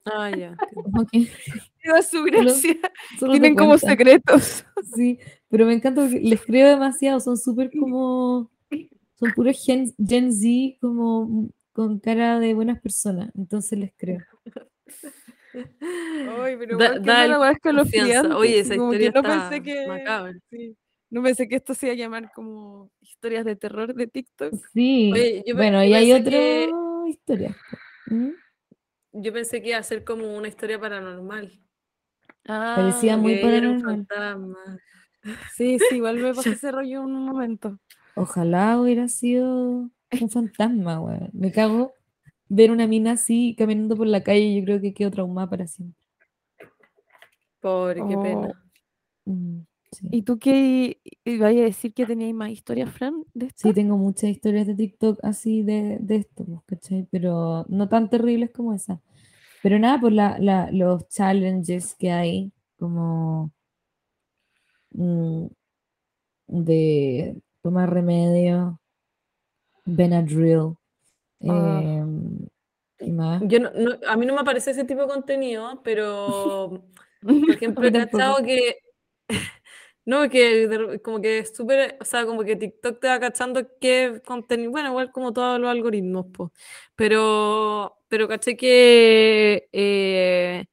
[0.07, 0.57] Ah, ya.
[2.11, 2.77] su gracia.
[3.19, 4.65] solo Tienen como secretos.
[4.95, 8.51] Sí, pero me encanta porque les creo demasiado, son súper como,
[9.17, 14.21] son puros gen, Gen Z como con cara de buenas personas, entonces les creo.
[16.43, 18.37] Ay, pero Da- da no la confianza.
[18.37, 20.33] Oye, esa como que historia no está pensé que macabra.
[20.51, 20.77] sí,
[21.09, 24.55] no pensé que esto se iba a llamar como historias de terror de TikTok.
[24.75, 26.73] Sí, Oye, yo pe- bueno, y hay otra que-
[27.07, 27.57] historia.
[28.07, 28.31] ¿Mm?
[29.13, 31.63] Yo pensé que iba a ser como una historia paranormal.
[32.45, 34.07] Parecía Ah, muy era un paranormal.
[34.09, 34.79] fantasma.
[35.55, 37.79] sí, sí, igual me pasó ese rollo en un momento.
[38.17, 41.31] Ojalá hubiera sido un fantasma, weón.
[41.33, 41.93] Me cago
[42.49, 45.97] ver una mina así caminando por la calle, yo creo que quedo traumada para siempre.
[47.61, 48.23] Pobre, qué Oh.
[48.23, 48.65] pena.
[49.27, 49.59] Mm,
[49.93, 50.09] sí.
[50.11, 53.69] ¿Y tú qué ibas a decir que tenías más historias, Fran, de esto?
[53.69, 57.07] Sí, tengo muchas historias de TikTok así de, de esto, pues, ¿cachai?
[57.11, 59.01] Pero no tan terribles como esa.
[59.63, 63.53] Pero nada, pues la, la- los challenges que hay, como
[64.93, 65.47] mm,
[66.47, 68.81] de tomar remedio,
[69.97, 70.75] Benadryl,
[71.43, 71.81] Ah.
[71.83, 72.47] em.
[73.49, 76.83] Yo no, no- a mí no me aparece ese tipo de contenido, pero
[77.23, 77.23] por
[77.63, 78.77] ejemplo, he cachado que
[80.05, 84.21] no, que como que es súper, o sea, como que TikTok te va cachando qué
[84.27, 86.51] contenido, bueno, igual como todos los algoritmos, pues,
[86.97, 90.65] pero, pero caché que eh,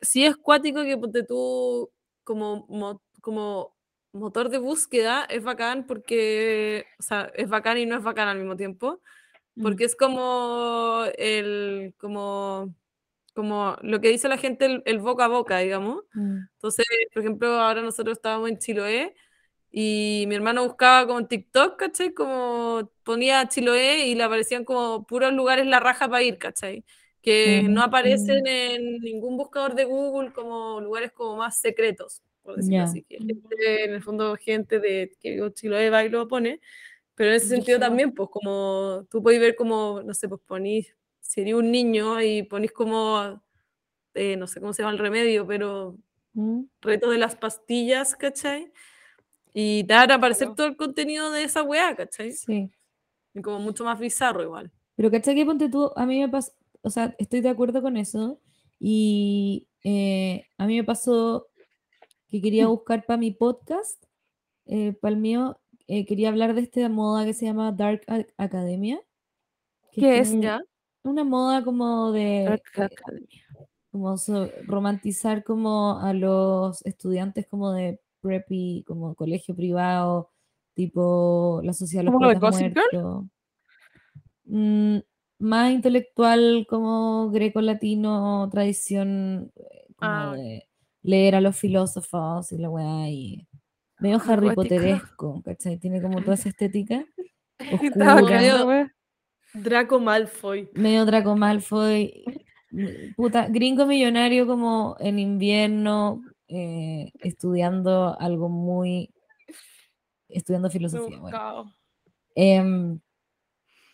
[0.00, 1.90] sí es cuático que ponte tú
[2.24, 3.74] como, mo- como
[4.12, 8.38] motor de búsqueda es bacán porque, o sea, es bacán y no es bacán al
[8.38, 9.00] mismo tiempo,
[9.56, 12.74] Mm, porque es como el, como,
[13.34, 16.04] como lo que dice la gente, el, el boca a boca, digamos.
[16.14, 19.14] mm, Entonces, por ejemplo, ahora nosotros estábamos en Chiloé
[19.70, 22.12] y mi hermano buscaba como en TikTok, ¿cachai?
[22.14, 26.84] Como ponía Chiloé y le aparecían como puros lugares la raja para ir, ¿cachai?
[27.22, 32.76] Que no aparecen en ningún buscador de Google como lugares como más secretos, por decirlo
[32.78, 32.84] Ya.
[32.84, 33.02] así.
[33.04, 36.60] Que gente, en el fondo, gente de que Chiloé va y lo pone.
[37.14, 40.94] Pero en ese sentido también, pues como tú podés ver como, no sé, pues ponís,
[41.20, 43.42] sería un niño y ponís como,
[44.14, 45.96] eh, no sé cómo se llama el remedio, pero
[46.34, 48.72] mm, reto de las pastillas, ¿cachai?
[49.54, 50.56] Y te van a aparecer Claro.
[50.56, 52.32] todo el contenido de esa weá, ¿cachai?
[52.32, 52.70] Sí.
[53.34, 54.70] Y como mucho más bizarro igual.
[54.96, 55.90] Pero ¿cachai que ponte tú?
[55.96, 56.52] A mí me pasó,
[56.82, 58.40] o sea, estoy de acuerdo con eso.
[58.80, 61.48] Y eh, a mí me pasó
[62.32, 64.02] que quería buscar para mi podcast,
[65.00, 68.02] para el mío, eh, quería hablar de esta moda que se llama Dark
[68.36, 69.00] Academia.
[69.92, 70.40] que ¿Qué es?
[70.40, 70.60] ¿Ya?
[71.04, 73.44] Una moda como de Dark eh, Academia.
[73.90, 80.30] como so- romantizar como a los estudiantes como de preppy, como colegio privado,
[80.74, 82.12] tipo la sociedad de los.
[84.44, 84.98] Mm,
[85.40, 90.68] más intelectual como greco-latino, tradición eh, como Ah, de
[91.02, 93.48] leer a los filósofos y la weá y
[93.98, 94.54] medio Harry.
[94.54, 95.78] Potteresco, ¿cachai?
[95.78, 97.04] Tiene como toda esa estética
[97.72, 98.90] oscura, Medio-.
[99.54, 100.70] Draco Malfoy.
[100.74, 102.24] medio Draco Malfoy,
[102.70, 109.12] mm, puta, gringo millonario como en invierno, eh, estudiando algo muy,
[110.28, 111.72] estudiando filosofía, bueno.
[112.34, 112.98] Em,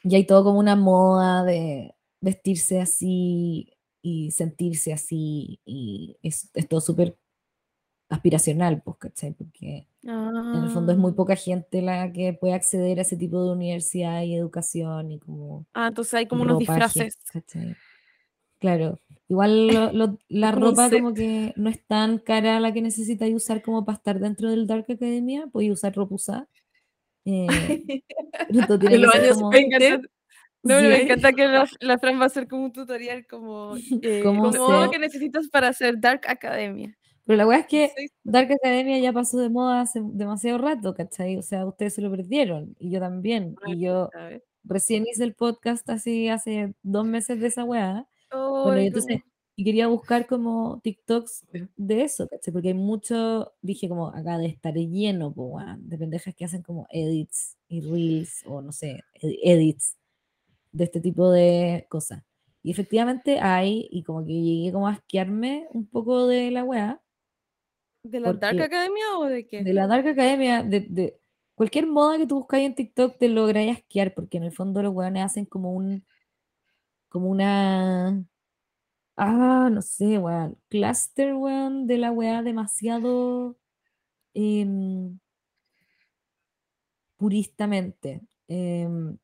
[0.04, 6.68] y hay todo como una moda de vestirse así y sentirse así, y es, es
[6.68, 7.16] todo súper
[8.10, 9.32] aspiracional, pues, ¿cachai?
[9.32, 11.16] Porque en el fondo es muy Ah.
[11.16, 15.66] poca gente la que puede acceder a ese tipo de universidad y educación y como
[15.74, 17.18] Ah, entonces hay como unos disfraces.
[17.32, 17.76] ¿cachai?
[18.60, 23.34] Claro, igual lo- lo- la ropa como que no es tan cara la que necesitáis
[23.34, 26.48] usar como para estar dentro del Dark Academia, podéis usar ropa usada.
[27.26, 27.46] eh,
[28.48, 30.00] En los años como- 20.
[30.62, 33.74] No, pero me encanta que la, la Fran va a hacer como un tutorial como,
[34.02, 36.96] eh, ¿Cómo como lo que necesitas para hacer Dark Academia.
[37.24, 37.92] Pero la weá es que
[38.24, 41.36] Dark Academia ya pasó de moda hace demasiado rato, ¿cachai?
[41.36, 43.54] O sea, ustedes se lo perdieron y yo también.
[43.66, 44.08] Y yo
[44.64, 48.06] recién hice el podcast así hace dos meses de esa weá.
[48.32, 49.20] Oh, Bueno, y entonces,
[49.56, 52.52] y quería buscar como TikToks de eso, ¿cachai?
[52.52, 56.86] Porque hay mucho, dije como acá de estar lleno, weón, de pendejas que hacen como
[56.90, 59.96] edits y reels o no sé, ed- edits
[60.72, 62.24] de este tipo de cosas.
[62.62, 67.02] Y efectivamente hay, y como que llegué como a asquearme un poco de la weá,
[68.02, 69.58] ¿De la Dark Academia o de qué?
[69.64, 71.20] de la Dark Academia, de, de
[71.54, 74.94] cualquier moda que tú buscáis en TikTok te lográis asquear, porque en el fondo los
[74.94, 76.04] weones hacen como un,
[77.08, 78.24] como una,
[79.16, 83.58] ah, no sé, weón, cluster, weón, de la weá demasiado
[84.34, 85.18] em,
[87.16, 88.22] puristamente.
[88.48, 89.18] em,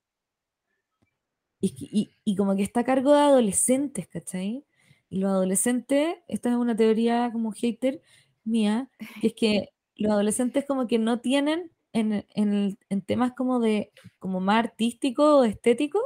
[1.64, 4.64] y, que- y- y como que está a cargo de adolescentes, ¿cachai?
[5.10, 8.02] Y los adolescentes, esta es una teoría como hater
[8.44, 13.32] mía, que es que los adolescentes como que no tienen en, en el- en temas
[13.34, 16.00] como de, como más artístico o estético,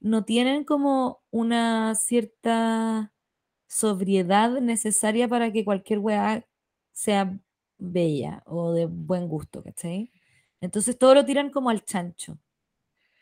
[0.00, 3.12] no tienen como una cierta
[3.68, 6.46] sobriedad necesaria para que cualquier weá
[6.92, 7.38] sea
[7.78, 10.12] bella o de buen gusto, ¿cachai?
[10.60, 12.38] Entonces todo lo tiran como al chancho.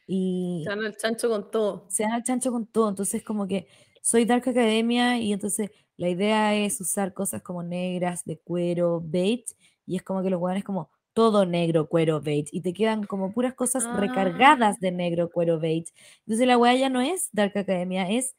[0.07, 1.87] Y, Se dan el chancho con todo.
[1.89, 2.89] se dan al chancho con todo.
[2.89, 3.67] Entonces, como que
[4.03, 9.47] soy Dark Academia y entonces la idea es usar cosas como negras, de cuero, beige,
[9.87, 13.33] y es como que los hueones como todo negro, cuero, beige, y te quedan como
[13.33, 15.93] puras cosas recargadas de negro, cuero, beige.
[16.27, 18.35] Entonces la hueá ya no es Dark Academia, es,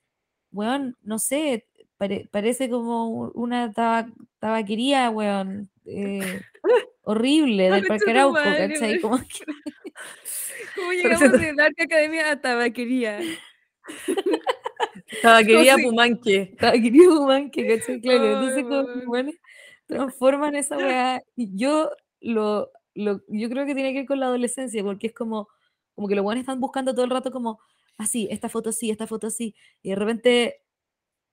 [0.52, 6.40] weón, no sé, pare- parece como una taba- tabaquería, weón, eh,
[7.08, 9.00] horrible, del Parque Arauco, ¿cachai?
[9.00, 9.26] Como que
[10.76, 13.20] ¿Cómo llegamos de Dark Academia a tabaquería?
[15.22, 15.84] Tabaquería sí.
[15.84, 16.56] Pumanque.
[16.60, 18.02] tabaquería humana, que ¿cachai?
[18.02, 19.40] Claro, entonces como weones
[19.86, 24.26] transforman esa weá, y yo lo, lo, yo creo que tiene que ver con la
[24.26, 25.48] adolescencia, porque es como,
[25.96, 27.62] como que los weones están buscando todo el rato como,
[27.98, 30.62] así, esta foto sí, esta foto sí, y de repente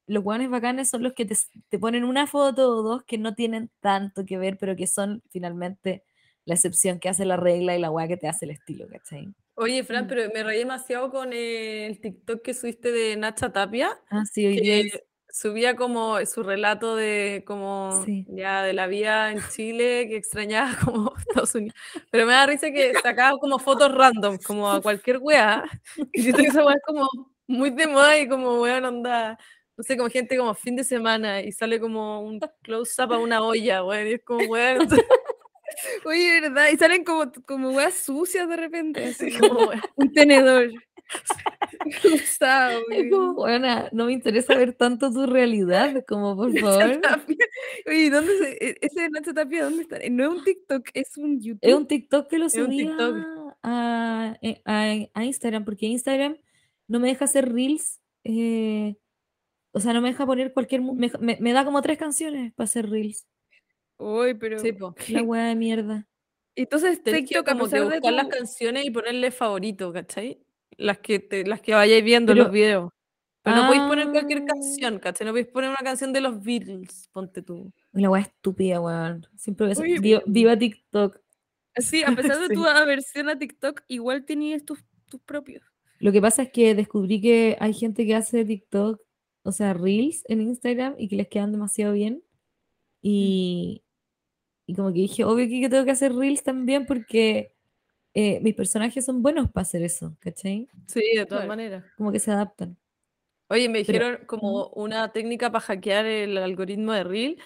[0.07, 1.37] los weones bacanes son los que te,
[1.69, 5.23] te ponen una foto o dos que no tienen tanto que ver, pero que son
[5.31, 6.03] finalmente
[6.45, 9.29] la excepción que hace la regla y la weá que te hace el estilo, ¿cachai?
[9.55, 10.09] Oye, Fran, Mm.
[10.09, 14.61] pero me reí demasiado con el TikTok que subiste de Nacha Tapia, Ah, sí, hoy
[14.61, 18.25] que es- subía como su relato de como Sí.
[18.29, 21.75] ya de la vida en Chile que extrañaba como Estados Unidos.
[22.11, 25.65] Pero me da risa que sacaba como fotos random, como a cualquier weá.
[26.13, 27.09] Y siento que esa weá es como
[27.49, 29.39] muy de moda y como weá onda,
[29.77, 33.43] no sé, como gente como fin de semana y sale como un close-up a una
[33.43, 35.05] olla, weá, y es como no sé,
[36.05, 36.69] Oye, ¿verdad?
[36.73, 40.71] Y salen como, como weas sucias de repente, así como un tenedor.
[42.15, 47.01] Usado, es como, weona, no me interesa ver tanto tu realidad, como por favor.
[47.87, 49.99] Oye, ¿dónde se, e- ese de Nacho Tapia, dónde está?
[50.11, 51.59] No es un TikTok, es un YouTube.
[51.63, 52.87] Es un TikTok que lo subí
[53.63, 56.37] a, a- a Instagram, porque Instagram
[56.89, 58.01] no me deja hacer reels.
[58.25, 58.97] eh,
[59.75, 60.81] o sea, no me deja poner cualquier.
[60.81, 63.27] Me, me- me da como tres canciones para hacer reels.
[63.99, 64.59] Uy, pero...
[64.59, 64.95] Sí, po.
[65.09, 66.07] La weá de mierda.
[66.57, 69.93] Entonces, Tenés que TikTok, a como que pesar de buscar las canciones y ponerle favorito,
[69.93, 70.41] ¿cachai?
[70.77, 72.91] Las que, te, las que vayáis viendo en los videos.
[73.43, 74.47] Pero no podéis poner cualquier Ah.
[74.47, 75.27] canción, ¿cachai?
[75.27, 77.73] No podéis poner una canción de los Beatles, ponte tú.
[77.93, 79.27] La weá estúpida, weón.
[79.37, 81.19] Siempre Viva, viva TikTok.
[81.77, 82.55] Sí, a pesar de Sí.
[82.55, 85.63] tu aversión a TikTok, igual tenías tus, tus propios.
[85.99, 89.01] Lo que pasa es que descubrí que hay gente que hace TikTok,
[89.45, 92.25] o sea, Reels en Instagram y que les quedan demasiado bien.
[93.03, 93.83] Y,
[94.67, 97.55] y como que dije, obvio que tengo que hacer Reels también porque
[98.15, 100.69] eh, mis personajes son buenos para hacer eso, ¿cachai?
[100.87, 101.49] Sí, de todas Claro.
[101.49, 101.85] maneras.
[101.97, 102.77] Como que se adaptan.
[103.49, 107.39] Oye, me Pero- dijeron como una técnica para hackear el algoritmo de Reel,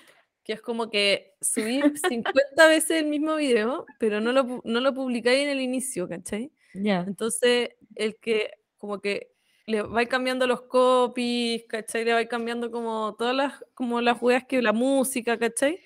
[0.44, 1.82] que es como que subir
[2.54, 6.52] 50 veces el mismo video, pero no lo, no lo publicáis en el inicio, ¿cachai?
[6.74, 7.00] Ya.
[7.06, 9.32] Entonces, el que como que
[9.68, 12.04] le vais cambiando los copies, ¿cachai?
[12.04, 15.78] Le vais cambiando como todas las, como las juegas que la música, ¿cachai?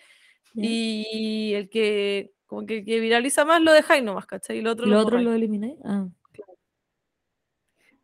[0.55, 0.64] ya.
[0.64, 4.59] Y el que como que, que viraliza más lo dejáis nomás, ¿cachai?
[4.59, 5.77] Y lo otro ¿Y lo, otro lo eliminé?
[5.85, 6.07] Ah,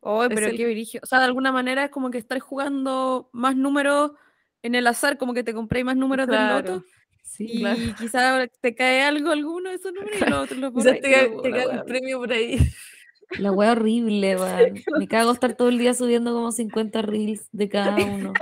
[0.00, 1.00] Oh, pero el- qué virigio.
[1.02, 4.12] O sea, de alguna manera es como que estar jugando más números
[4.62, 6.56] en el azar, como que te compráis más números del Claro.
[6.74, 6.84] loto
[7.24, 7.46] sí.
[7.48, 7.78] y claro.
[7.98, 11.50] quizá te cae algo alguno de esos números y los otros los Quizás te, te
[11.50, 12.58] cae un premio por ahí.
[13.38, 14.74] La wea horrible, weón.
[14.98, 18.32] Me cago estar todo el día subiendo como 50 Reels de cada uno.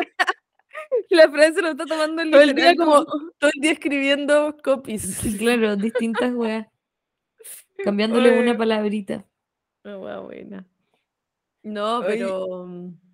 [1.11, 3.05] La Fran se lo está tomando Todo el día literal como,
[3.39, 5.03] todo el día escribiendo copies.
[5.03, 6.67] Sí, claro, distintas weas.
[7.85, 9.27] Cambiándole una palabrita.
[9.85, 10.67] Ah, wea buena.
[11.63, 12.69] No, pero,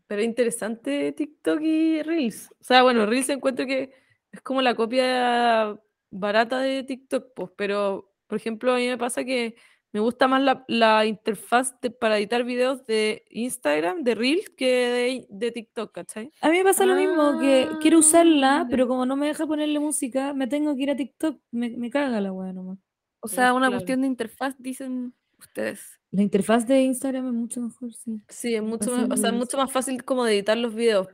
[0.06, 2.50] pero interesante TikTok y Reels.
[2.60, 3.92] O sea, bueno, Reels encuentro que
[4.30, 5.78] es como la copia
[6.10, 9.56] barata de TikTok, pues, pero por ejemplo, a mí me pasa que
[9.92, 14.66] me gusta más la, la interfaz de- para editar videos de Instagram, de Reels, que
[14.66, 16.30] de, de TikTok, ¿cachai?
[16.40, 19.46] A mí me pasa lo mismo, que quiero usarla, Ah, pero como no me deja
[19.46, 21.38] ponerle música, me tengo que ir a TikTok.
[21.50, 22.78] Me, me caga la wea nomás.
[23.20, 23.72] O sea, una claro.
[23.80, 26.00] cuestión de interfaz, dicen ustedes.
[26.10, 28.20] La interfaz de Instagram es mucho mejor, sí.
[28.28, 31.06] Sí, es mucho, más- o sea, es mucho más fácil como de editar los videos.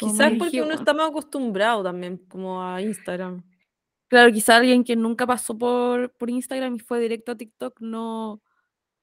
[0.00, 3.42] Como Quizás porque uno está más acostumbrado también, como a Instagram.
[4.08, 8.42] Claro, quizá alguien que nunca pasó por, por Instagram y fue directo a TikTok no,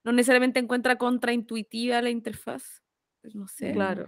[0.03, 2.81] no necesariamente encuentra contraintuitiva la interfaz.
[3.21, 3.71] Pues no sé.
[3.73, 4.07] Claro.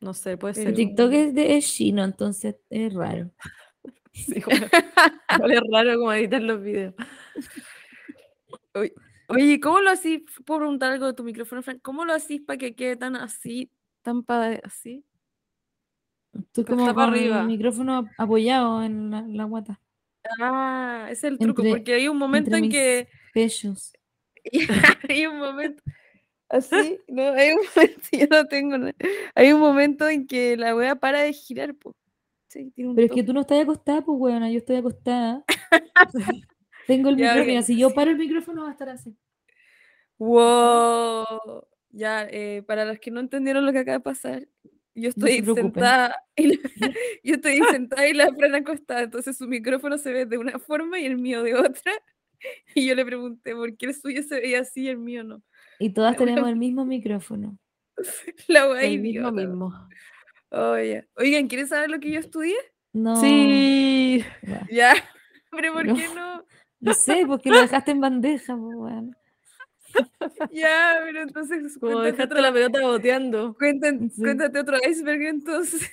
[0.00, 0.74] No sé, puede Pero- ser.
[0.76, 3.30] TikTok es de es chino, entonces es raro.
[4.12, 6.92] Sí, es raro como editar los videos.
[9.28, 10.22] Oye, ¿cómo lo hacís?
[10.44, 11.80] Puedo preguntar algo de tu micrófono, Frank.
[11.82, 13.70] ¿Cómo lo hacís para que quede tan así,
[14.02, 15.04] tan pa- así?
[16.52, 17.40] Pero como está pa' con arriba.
[17.42, 19.80] el micrófono ap- apoyado en la, la guata.
[20.40, 23.92] Ah, es el truco, Entre- porque hay un momento en que pechos.
[25.08, 25.82] hay un momento
[26.48, 28.94] así, no, hay un momento, yo no tengo nada.
[29.34, 31.94] Hay un momento en que la wea para de girar, po.
[32.48, 35.44] Sí, Pero es que tú no estás acostada, pues weona, yo estoy acostada.
[36.86, 39.14] Tengo el Ya, micrófono, si yo paro el micrófono va a estar así.
[40.16, 41.66] Wow.
[41.90, 44.48] Ya, eh, para los que no entendieron lo que acaba de pasar,
[45.00, 46.56] yo No se estoy sentada y la,
[47.24, 50.98] yo estoy sentada y la Fran acostada, entonces su micrófono se ve de una forma
[51.00, 51.92] y el mío de otra.
[52.74, 55.42] Y yo le pregunté por qué el suyo se veía así y el mío no.
[55.80, 57.58] Y todas La wea- tenemos el mismo micrófono.
[58.46, 59.88] La wea El mismo mismo.
[60.50, 62.54] Oye, Oigan, ¿quieren saber lo que yo estudié?
[62.92, 63.16] No.
[63.20, 64.24] Sí.
[64.42, 64.66] ya.
[64.70, 64.94] Ya.
[65.50, 65.96] Pero ¿por No.
[65.96, 66.44] qué no?
[66.80, 68.94] No sé, porque lo dejaste en bandeja, pues.
[70.52, 73.56] Ya, pero entonces Como dejaste otro, la pelota boteando.
[73.60, 74.22] Sí.
[74.22, 75.90] cuéntate otro iceberg entonces.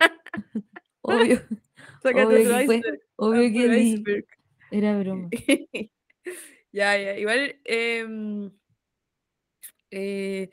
[1.02, 1.40] Obvio,
[2.02, 3.00] Sácate obvio otro que fue, iceberg.
[3.16, 4.26] obvio que Puro di- iceberg.
[4.72, 5.28] era broma.
[6.72, 7.18] ya, ya.
[7.18, 8.50] Igual, em,
[9.90, 10.50] eh,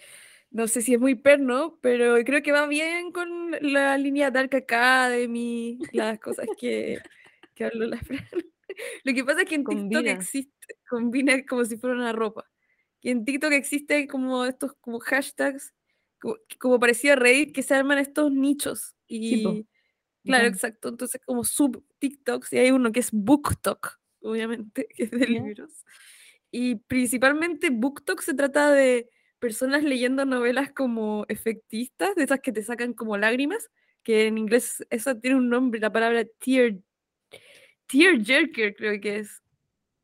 [0.51, 4.55] no sé si es muy perno, pero creo que va bien con la línea Dark
[4.55, 6.99] Academy, las cosas que,
[7.55, 8.23] que habló la Fran.
[9.03, 10.11] Lo que pasa es que en TikTok Combina.
[10.11, 12.45] existe, combina como si fuera una ropa.
[13.03, 15.73] Y en TikTok existe como estos como hashtags,
[16.19, 18.95] como, como parecía Reddit, que se arman estos nichos.
[19.07, 19.55] Y, Sí, po.
[20.23, 20.87] Claro, exacto.
[20.87, 25.83] Entonces, como sub TikToks, y hay uno que es BookTok, obviamente, que es de libros.
[26.49, 32.63] Y principalmente BookTok se trata de personas leyendo novelas como efectistas, de esas que te
[32.63, 33.69] sacan como lágrimas,
[34.03, 36.77] que en inglés eso tiene un nombre, la palabra tear,
[37.87, 39.42] tearjerker creo que es.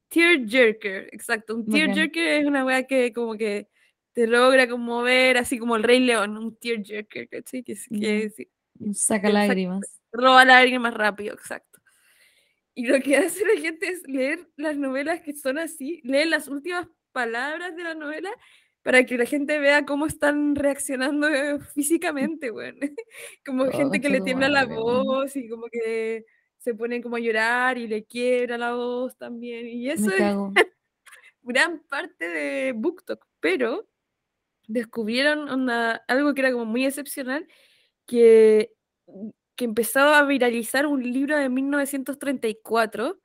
[0.09, 1.55] Tearjerker, exacto.
[1.55, 3.67] Un tearjerker es una wea que como que
[4.13, 7.63] te logra conmover, así como el Rey León, un tearjerker, ¿cachai?
[7.63, 10.01] Que, que Un Saca lágrimas.
[10.11, 11.79] roba lágrimas rápido, exacto.
[12.73, 16.47] Y lo que hace la gente es leer las novelas que son así, leer las
[16.47, 18.31] últimas palabras de la novela
[18.81, 22.79] para que la gente vea cómo están reaccionando eh, físicamente, weón.
[23.45, 26.25] Como gente que le tiembla la voz y como que
[26.59, 29.67] se ponen como a llorar y le quiebra la voz también.
[29.67, 30.35] Y eso es
[31.41, 33.87] gran parte de BookTok, pero
[34.67, 37.47] descubrieron onda- algo que era como muy excepcional,
[38.05, 38.73] que,
[39.55, 43.19] que empezó a viralizar un libro de 1934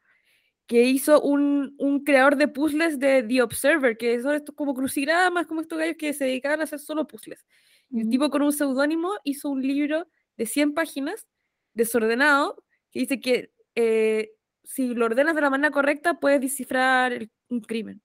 [0.67, 5.47] que hizo un, un creador de puzzles de The Observer, que son estos como crucigramas,
[5.47, 7.45] como estos gallos que se dedicaban a hacer solo puzzles.
[7.91, 8.11] Y el Ujú.
[8.11, 10.09] tipo con un seudónimo hizo un libro
[10.39, 11.27] de 100 páginas,
[11.75, 12.64] desordenado,
[12.95, 14.31] que dice que eh,
[14.63, 18.01] si lo ordenas de la manera correcta puedes descifrar el- un crimen.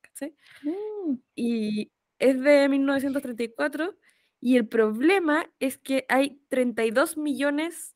[0.64, 3.96] Mm, y es de 1934
[4.42, 7.96] y el problema es que hay 32 millones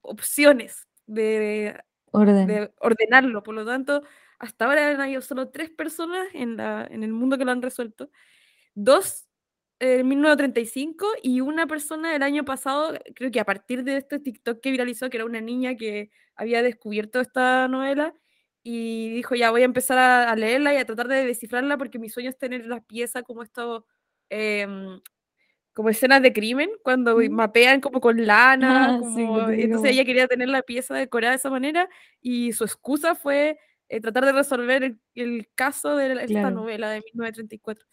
[0.00, 1.80] opciones de,
[2.12, 2.46] orden.
[2.46, 4.02] de ordenarlo, por lo tanto,
[4.38, 7.62] hasta ahora han habido solo tres personas en, la, en el mundo que lo han
[7.62, 8.10] resuelto,
[8.74, 9.26] dos
[9.80, 14.60] en 1935 y una persona el año pasado, creo que a partir de este TikTok
[14.60, 18.14] que viralizó, que era una niña que había descubierto esta novela
[18.62, 21.98] y dijo, ya voy a empezar a, a leerla y a tratar de descifrarla porque
[21.98, 23.86] mi sueño es tener la pieza como esto,
[24.30, 25.00] em,
[25.74, 27.30] como escenas de crimen, cuando Mm.
[27.32, 31.32] mapean como con lana, Ah, sí, como, típico, entonces ella quería tener la pieza decorada
[31.32, 31.88] de esa manera
[32.20, 33.58] y su excusa fue
[33.90, 36.50] eh, tratar de resolver el, el caso de la- esta Claro.
[36.52, 37.86] novela de 1934.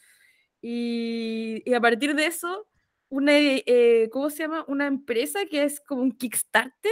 [0.61, 2.67] Y, y a partir de eso,
[3.09, 4.65] una, eh, ¿cómo se llama?
[4.67, 6.91] Una empresa que es como un Kickstarter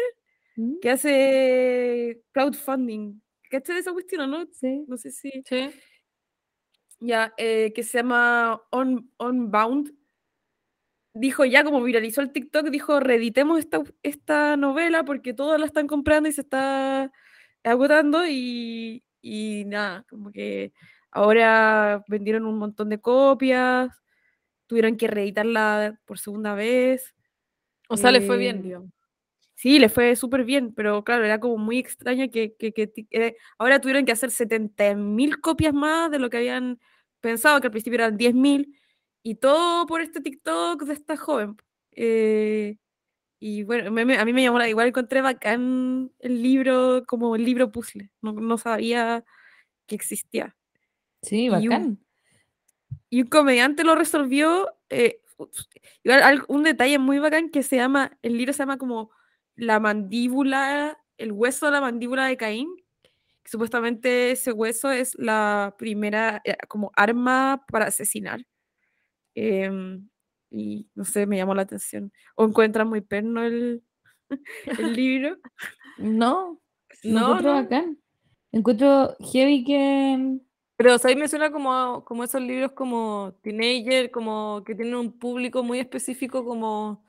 [0.56, 3.22] Mm, que hace crowdfunding.
[3.50, 4.46] ¿Cachai de esa cuestión o no?
[4.52, 4.84] Sí.
[4.88, 5.32] No sé si.
[5.48, 5.70] Sí.
[7.00, 9.94] Ya, eh, que se llama On, Unbound.
[11.14, 15.88] Dijo ya, como viralizó el TikTok, dijo: reeditemos esta, esta novela porque todos la están
[15.88, 17.12] comprando y se está
[17.64, 18.26] agotando.
[18.28, 20.72] Y, y nada, como que
[21.12, 23.90] ahora vendieron un montón de copias,
[24.68, 27.16] tuvieron que reeditarla por segunda vez.
[27.90, 28.92] O sea, le fue Eh, bien, digamos.
[29.56, 33.08] Sí, le fue súper bien, pero claro, era como muy extraño que, que, que ti-
[33.12, 36.80] eh, ahora tuvieron que hacer 70.000 copias más de lo que habían
[37.22, 38.74] pensado, que al principio eran 10.000,
[39.24, 41.58] y todo por este TikTok de esta joven.
[41.94, 42.78] eh,
[43.40, 47.36] y bueno, me- me- a mí me llamó, la- igual encontré bacán el libro como
[47.36, 49.24] el libro puzzle, no, no sabía
[49.88, 50.56] que existía.
[51.22, 52.00] Sí, Y un- bacán.
[53.10, 54.70] Y un comediante lo resolvió.
[54.90, 55.22] eh,
[56.48, 59.12] un detalle muy bacán que se llama, el libro se llama como
[59.56, 62.68] La mandíbula, el hueso de la mandíbula de Caín.
[63.44, 68.46] que supuestamente ese hueso es la primera eh, como arma para asesinar.
[69.36, 70.10] Em,
[70.52, 72.12] y no sé, me llamó la atención.
[72.36, 73.84] O encuentran muy perno el,
[74.94, 75.38] el libro.
[75.98, 76.62] No,
[77.04, 77.64] lo No, encuentro no.
[77.64, 77.98] bacán.
[78.52, 80.40] Encuentro heavy que.
[80.80, 84.96] Pero o sea, ahí me suena como, como esos libros como teenager, como que tienen
[84.96, 87.04] un público muy específico como,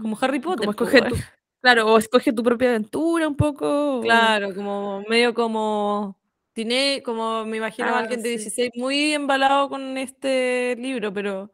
[0.00, 0.66] como Harry Potter.
[0.66, 1.08] Como po, escoge weón.
[1.10, 1.16] tu,
[1.60, 3.98] claro, o escoge tu propia aventura un poco.
[3.98, 6.16] o- Claro, como medio como
[6.52, 8.36] tiene, como me imagino a Ah, alguien de sí.
[8.36, 11.50] 16 muy embalado con este libro, pero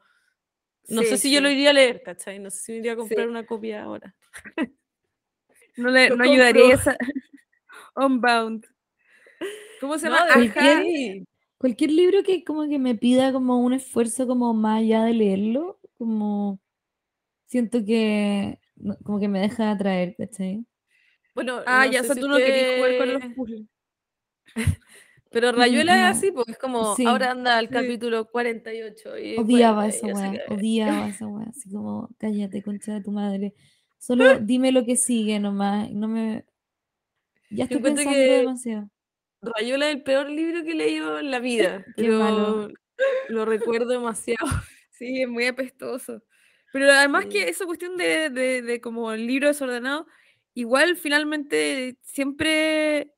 [0.90, 2.38] no sé Sí, si yo lo iría a leer, ¿cachai?
[2.38, 4.14] No sé si me iría a comprar una copia ahora.
[5.78, 6.98] No, le, no ayudaría esa.
[7.96, 8.66] Unbound.
[9.80, 10.34] ¿Cómo se No, llama?
[10.34, 10.82] Ajá.
[11.60, 15.78] Cualquier libro que como que me pida como un esfuerzo como más allá de leerlo,
[15.98, 16.58] como
[17.46, 18.58] siento que
[19.04, 20.64] como que me deja atraer, ¿cachai?
[21.34, 23.62] Bueno, Ah, no ya, o sé si tú no querías jugar con los puzzles.
[25.30, 26.10] Pero Rayuela no.
[26.10, 27.04] es así, pues es como, Sí.
[27.06, 27.74] ahora anda al Sí.
[27.74, 32.62] capítulo 48 y Odiaba vuelve, esa y así weá, odiaba esa weá, así como, cállate,
[32.62, 33.54] concha de tu madre.
[33.98, 36.46] Solo dime lo que sigue nomás, no me...
[37.50, 38.90] Ya estoy pensando que- demasiado.
[39.42, 41.86] Rayuela es el peor libro que he leído en la vida,
[43.28, 44.46] lo recuerdo demasiado.
[44.90, 46.22] Sí, es muy apestoso.
[46.72, 47.30] Pero además Sí.
[47.30, 50.06] que esa cuestión de, de, de como el libro desordenado,
[50.54, 53.14] igual finalmente siempre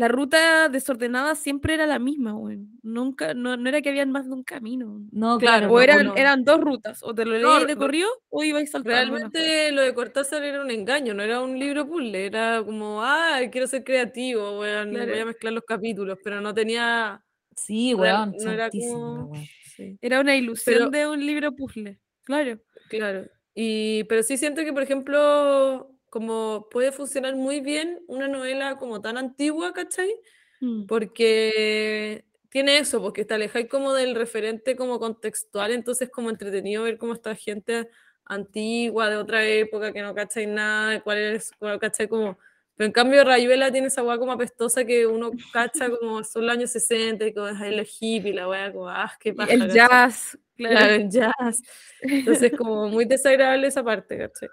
[0.00, 2.78] la ruta desordenada siempre era la misma, weón.
[2.82, 5.00] Nunca, no, no era que habían más de un camino.
[5.12, 6.16] No, Claro, claro, O eran, no.
[6.16, 9.14] eran dos rutas, o te lo No, leías de corrido o ibais saltando.
[9.16, 13.40] Realmente lo de Cortázar era un engaño, no era un libro puzzle, era como, ah,
[13.52, 15.10] quiero ser creativo, weón, Claro.
[15.12, 17.22] voy a mezclar los capítulos, pero no tenía,
[17.54, 19.32] Sí, no era como,
[19.76, 19.98] sí.
[20.02, 21.98] Una ilusión Pero- de un libro puzzle.
[22.24, 22.58] Claro.
[22.88, 28.76] Claro, y, pero sí siento que, por ejemplo, como puede funcionar muy bien una novela
[28.76, 30.12] como tan antigua, ¿cachai?
[30.60, 30.86] Mm.
[30.86, 36.98] Porque tiene eso, porque te alejáis como del referente como contextual, entonces como entretenido ver
[36.98, 37.88] cómo esta gente
[38.24, 42.08] antigua, de otra época, que no cacháis nada, cuál es, cuál, ¿cachai?
[42.08, 42.38] Como...
[42.76, 46.56] Pero en cambio Rayuela tiene esa weá como apestosa que uno cacha como son los
[46.56, 49.70] años 60 y como es ahí los hippies, la weá como, ah, qué paja, el
[49.70, 50.94] jazz, Claro, claro.
[50.94, 51.62] el jazz.
[52.02, 54.48] Entonces, como muy desagradable esa parte, ¿cachai?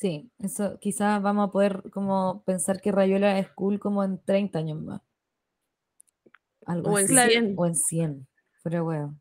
[0.00, 4.60] Sí, eso quizás vamos a poder como pensar que Rayuela es cool como en 30
[4.60, 5.00] años más.
[6.66, 7.30] Algo O en así.
[7.30, 7.54] 100.
[7.56, 8.28] O en 100.
[8.62, 9.20] Pero weón.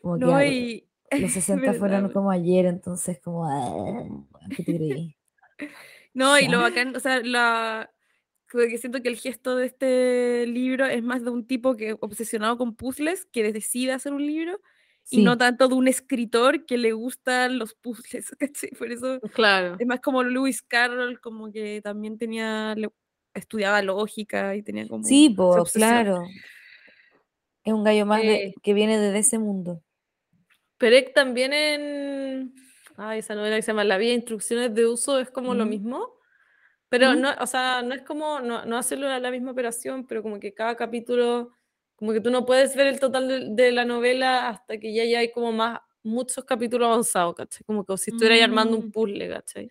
[0.00, 0.88] Como que No, y.
[1.18, 5.14] los 60 verdad, fueron como ayer, entonces como, ah, weón, ¿qué te creí?
[6.14, 6.50] No, y Ya.
[6.52, 7.92] lo bacán, o sea, la,
[8.50, 12.56] porque siento que el gesto de este libro es más de un tipo que obsesionado
[12.58, 14.60] con puzzles, que decide hacer un libro,
[15.10, 15.22] y Sí.
[15.22, 18.70] no tanto de un escritor que le gustan los puzzles, ¿cachai?
[18.70, 19.76] Por eso Claro.
[19.78, 22.74] es más como Lewis Carroll, como que también tenía,
[23.34, 25.04] estudiaba lógica y tenía como...
[25.04, 26.22] Sí, pues, claro.
[27.64, 28.54] Es un gallo más de- Eh.
[28.62, 29.82] que viene de ese mundo.
[30.78, 32.54] Perec también en.
[32.96, 35.70] Ay, esa novela que se llama La Vía Instrucciones de Uso es como lo Ujú.
[35.70, 36.14] mismo.
[36.88, 37.20] Pero Ujú.
[37.20, 40.54] no, o sea, no es como, no, no hacerlo la misma operación, pero como que
[40.54, 41.50] cada capítulo,
[41.98, 45.04] como que tú no puedes ver el total de, de la novela hasta que ya,
[45.04, 47.64] ya hay como más, muchos capítulos avanzados, ¿cachai?
[47.66, 48.80] Como que si estuvierais armando Mm.
[48.80, 49.68] un puzzle, ¿cachai?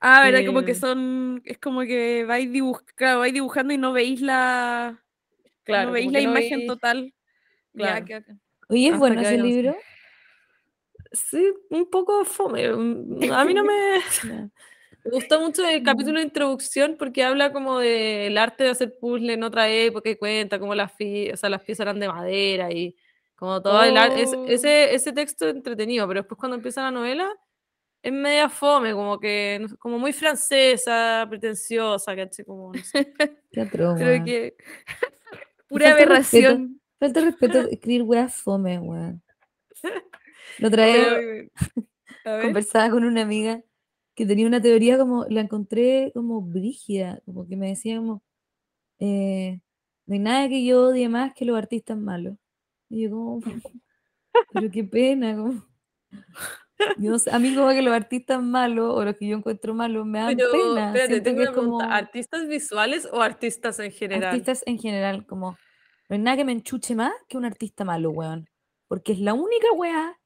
[0.00, 0.46] Ah, ¿verdad?
[0.46, 4.20] Como que Eh, son, es como que vais, dibuj claro, vais dibujando y no veis
[4.22, 4.98] la,
[5.64, 7.14] Claro, no veis la no imagen veis- total.
[7.74, 8.06] claro.
[8.06, 8.22] Ya.
[8.70, 9.76] Oye, ¿es bueno ese libro?
[11.12, 12.68] Sí, un poco fome.
[12.72, 14.00] mm, A mí no me...
[15.10, 19.32] Me gustó mucho el capítulo de introducción porque habla como del arte de hacer puzzle
[19.32, 22.94] en otra época y cuenta cómo las, o sea, las piezas eran de madera y
[23.34, 24.46] como todo el ar- es- Oh.
[24.46, 27.30] ese, ese texto entretenido, pero después cuando empieza la novela
[28.02, 32.44] es media fome, como que como muy francesa, pretenciosa, ¿cachai?
[32.44, 33.12] Como, no sé.
[33.50, 34.56] Creo que...
[35.68, 36.46] Pura falta de respeto.
[36.48, 36.80] aberración.
[36.98, 39.22] Falta de respeto de escribir weas fome, weón.
[40.62, 41.50] A ver.
[42.42, 43.62] conversaba con una amiga
[44.18, 48.20] que tenía una teoría como, la encontré como brígida, como que me decía como,
[48.98, 49.60] eh,
[50.06, 52.36] no hay nada que yo odie más que los artistas malos.
[52.90, 53.40] Y yo como,
[54.52, 55.64] pero qué pena, como.
[56.96, 60.20] Yo a mí como que los artistas malos o los que yo encuentro malos me
[60.20, 60.86] dan Pero, pena.
[60.86, 61.80] espérate, tengo que es como.
[61.80, 64.28] ¿Artistas visuales o artistas en general?
[64.28, 65.56] artistas en general, como
[66.08, 68.48] no hay nada que me enchuche más que un artista malo, weón.
[68.86, 70.16] Porque es la única weá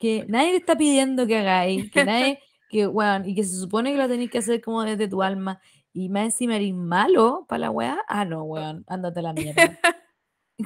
[0.00, 2.40] que nadie te está pidiendo que hagáis, que nadie,
[2.72, 5.60] que weón, y que se supone que lo tenéis que hacer como desde tu alma.
[5.92, 8.00] Y más encima eres malo para la weá.
[8.08, 9.54] Ah, no, weón, ándate a la mierda.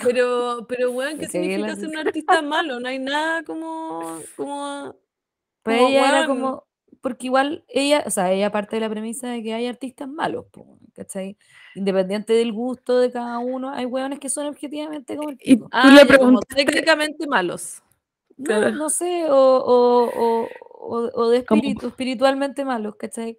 [0.02, 2.80] Pero, pero weón, ¿qué significa ser un artista malo?
[2.80, 4.94] No hay nada como, como,
[5.62, 6.64] Para como, ella era weón, como,
[7.00, 10.46] porque igual ella, o sea, ella parte de la premisa de que hay artistas malos,
[10.52, 11.38] po, ¿cachai?
[11.74, 15.68] Independiente del gusto de cada uno, hay weones que son objetivamente como el Y pico.
[15.68, 17.82] tú Ah, le como técnicamente malos.
[18.36, 18.70] No, Claro.
[18.72, 20.48] no sé, o, o, o,
[20.78, 23.38] o- o de espíritu, espiritualmente malos, ¿cachai?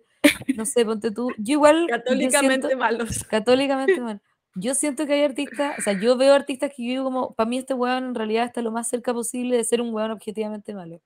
[0.55, 1.29] No sé, ponte tú.
[1.37, 1.81] Yo igual.
[1.81, 3.23] yo Católicamente siento- malos.
[3.29, 4.21] católicamente mal.
[4.55, 7.47] Yo siento que hay artistas, o sea, yo veo artistas que yo digo como, para
[7.49, 10.73] mí este weón en realidad está lo más cerca posible de ser un weón objetivamente
[10.73, 10.99] malo.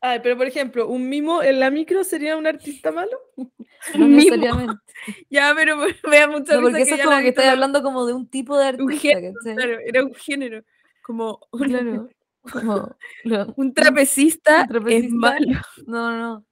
[0.00, 3.18] Ay, pero por ejemplo, un mimo en la micro sería un artista malo.
[3.94, 4.74] No Un necesariamente.
[5.30, 8.04] Ya, pero me da mucha No, porque eso que es como que la- hablando como
[8.06, 9.54] de un tipo de un artista, género, ¿cachai?
[9.56, 10.62] claro, era un género.
[11.02, 12.08] Como un, Claro.
[12.42, 15.06] Como lo- un trapecista, un trapecista.
[15.06, 15.60] es malo.
[15.86, 16.44] No, no.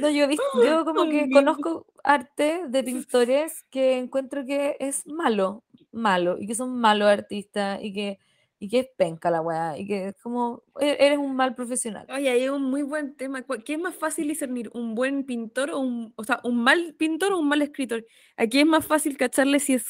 [0.00, 0.26] No, yo,
[0.64, 6.54] yo como que conozco arte de pintores que encuentro que es malo, malo, y que
[6.54, 8.18] son malos artistas, y que,
[8.58, 12.06] y que es penca la weá, y que es como, e- eres un mal profesional.
[12.10, 13.42] Oye, ahí hay un muy buen tema.
[13.42, 14.70] ¿Cuál- ¿Qué es más fácil discernir?
[14.72, 18.06] ¿Un buen pintor o un, o sea, un mal pintor o un mal escritor?
[18.38, 19.84] Aquí es más fácil cacharle si es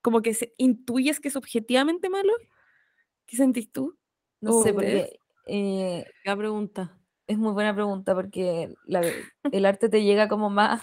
[0.00, 2.32] como que se, intuyes que es objetivamente malo.
[3.32, 3.96] ¿Qué sentís tú?
[4.42, 6.98] No sé, Oh, porque eh, Qué pregunta.
[7.26, 9.00] es muy buena pregunta, porque la-
[9.52, 10.82] el arte te llega como más,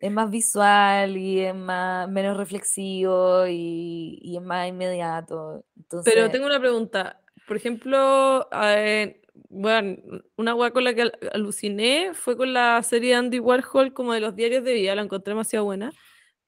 [0.00, 5.62] es más visual y es más, menos reflexivo y, y es más inmediato.
[5.76, 7.20] Entonces, Pero tengo una pregunta.
[7.46, 9.98] Por ejemplo, eh, bueno,
[10.38, 14.14] una hueá con la que al- aluciné fue con la serie de Andy Warhol como
[14.14, 15.92] de los diarios de vida, la encontré demasiado buena.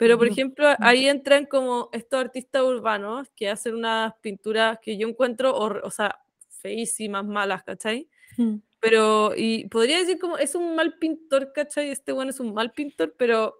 [0.00, 5.08] Pero, por ejemplo, ahí entran como estos artistas urbanos que hacen unas pinturas que yo
[5.08, 8.08] encuentro, hor- o sea, feísimas, malas, ¿cachai?
[8.38, 11.90] mm, Pero, y podría decir como, es un mal pintor, ¿cachai?
[11.90, 13.56] Este bueno es un mal pintor, pero,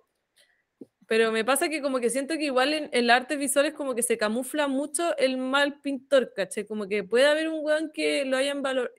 [1.07, 3.95] pero me pasa que como que siento que igual en el arte visual es como
[3.97, 6.67] que se camufla mucho el mal pintor, ¿cachai?
[6.67, 8.95] Como que puede haber un weón que lo hayan valor,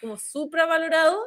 [0.00, 1.18] como supravalorado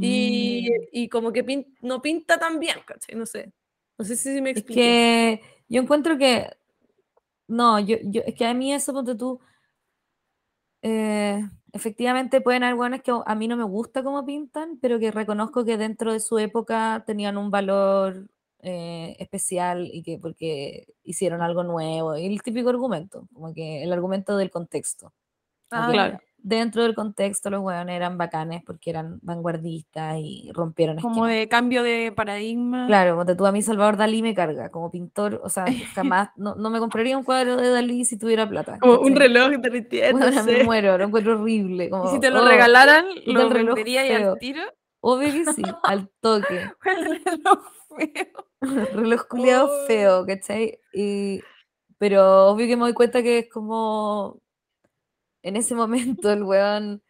[0.00, 0.84] y, mm.
[0.92, 3.16] y como que pin- no pinta tan bien, ¿cachai?
[3.16, 3.52] No sé.
[3.98, 4.80] No sé si me Es expliqué.
[4.82, 6.50] que yo encuentro que.
[7.48, 9.40] No, yo, yo, es que a mí eso, ponte tú.
[10.82, 11.42] eh,
[11.72, 15.64] efectivamente pueden haber buenos que a mí no me gusta cómo pintan, pero que reconozco
[15.64, 18.28] que dentro de su época tenían un valor
[18.60, 22.16] eh, especial y que porque hicieron algo nuevo.
[22.16, 25.12] Y el típico argumento, como que el argumento del contexto.
[25.70, 26.18] Ah, claro.
[26.48, 31.40] Dentro del contexto, los hueones eran bacanes porque eran vanguardistas y rompieron Como esquemas.
[31.40, 32.86] de cambio de paradigma.
[32.86, 35.64] Claro, ponte tú a mí Salvador Dalí me carga como pintor, o sea,
[35.96, 38.78] jamás, no, no me compraría un cuadro de Dalí si tuviera plata.
[38.78, 40.20] Como un reloj derritiendo.
[40.24, 41.90] Weona, me muero, lo encuentro horrible.
[42.06, 44.62] Y si te lo oh, regalaran, lo vendería y al tiro.
[45.00, 46.70] Obvio que sí, al toque.
[46.84, 47.58] El reloj
[47.98, 48.92] feo.
[48.94, 49.86] reloj culiado Oh.
[49.88, 50.78] feo, ¿cachai?
[50.94, 51.40] Y,
[51.98, 54.38] pero obvio que me doy cuenta que es como
[55.46, 57.02] en ese momento el weón.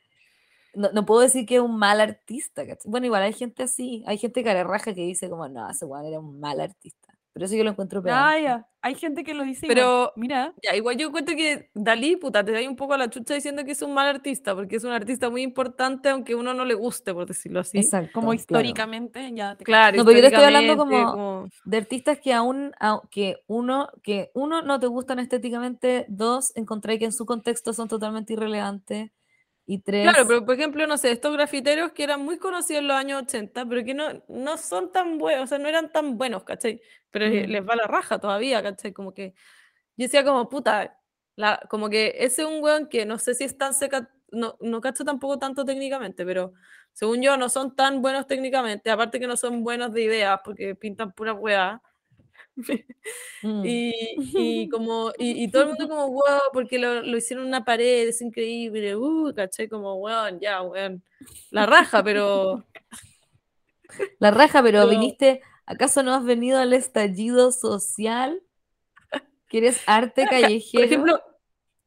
[0.75, 2.63] No, no puedo decir que es un mal artista.
[2.85, 6.07] Bueno, igual hay gente así, hay gente cara raja que dice como, no, ese weón
[6.07, 7.06] era un mal artista.
[7.37, 8.17] Pero eso yo lo encuentro peor.
[8.19, 8.67] Ah, ya.
[8.81, 9.67] Hay gente que lo dice.
[9.67, 9.75] igual.
[9.77, 10.55] Pero- Mira.
[10.63, 13.63] Ya, igual yo encuentro que Dalí, puta, te da un poco a la chucha diciendo
[13.67, 16.65] que es un mal artista, porque es un artista muy importante, aunque a uno no
[16.65, 17.77] le guste, por decirlo así.
[17.77, 18.11] Exacto.
[18.15, 18.37] Como claro.
[18.37, 22.33] históricamente, ya te Claro, No, pero yo te estoy hablando históricamente, como- De artistas que
[22.33, 22.73] aún,
[23.11, 27.89] que uno, que uno no te gustan estéticamente, dos, encontré que en su contexto son
[27.89, 29.11] totalmente irrelevantes,
[29.67, 32.89] y tres, Claro, pero por ejemplo, no sé, estos grafiteros que eran muy conocidos en
[32.89, 36.17] los años 80, pero que no, no son tan buenos, o sea, no eran tan
[36.19, 36.81] buenos, ¿cachai?
[37.11, 37.51] Pero Mm.
[37.51, 38.93] les va la raja todavía, ¿cachai?
[38.93, 39.31] Como que
[39.97, 40.99] yo decía como, puta,
[41.37, 44.57] la, como que ese es un weón que no sé si es tan seca, no,
[44.61, 46.53] no cacho tampoco tanto técnicamente, pero
[46.93, 50.75] según yo no son tan buenos técnicamente, aparte que no son buenos de ideas porque
[50.77, 51.83] pintan pura weá.
[53.43, 53.93] Mm, Y,
[54.35, 57.65] y como, y, y todo el mundo como, wow, porque lo, lo hicieron en una
[57.65, 61.03] pared, es increíble, uh, caché, como, weón, ya, weón,
[61.51, 62.65] la raja, pero
[64.19, 68.43] la raja, pero pero- viniste, ¿acaso no has venido al estallido social?
[69.49, 70.73] ¿Quieres arte callejero?
[70.73, 71.23] Por ejemplo,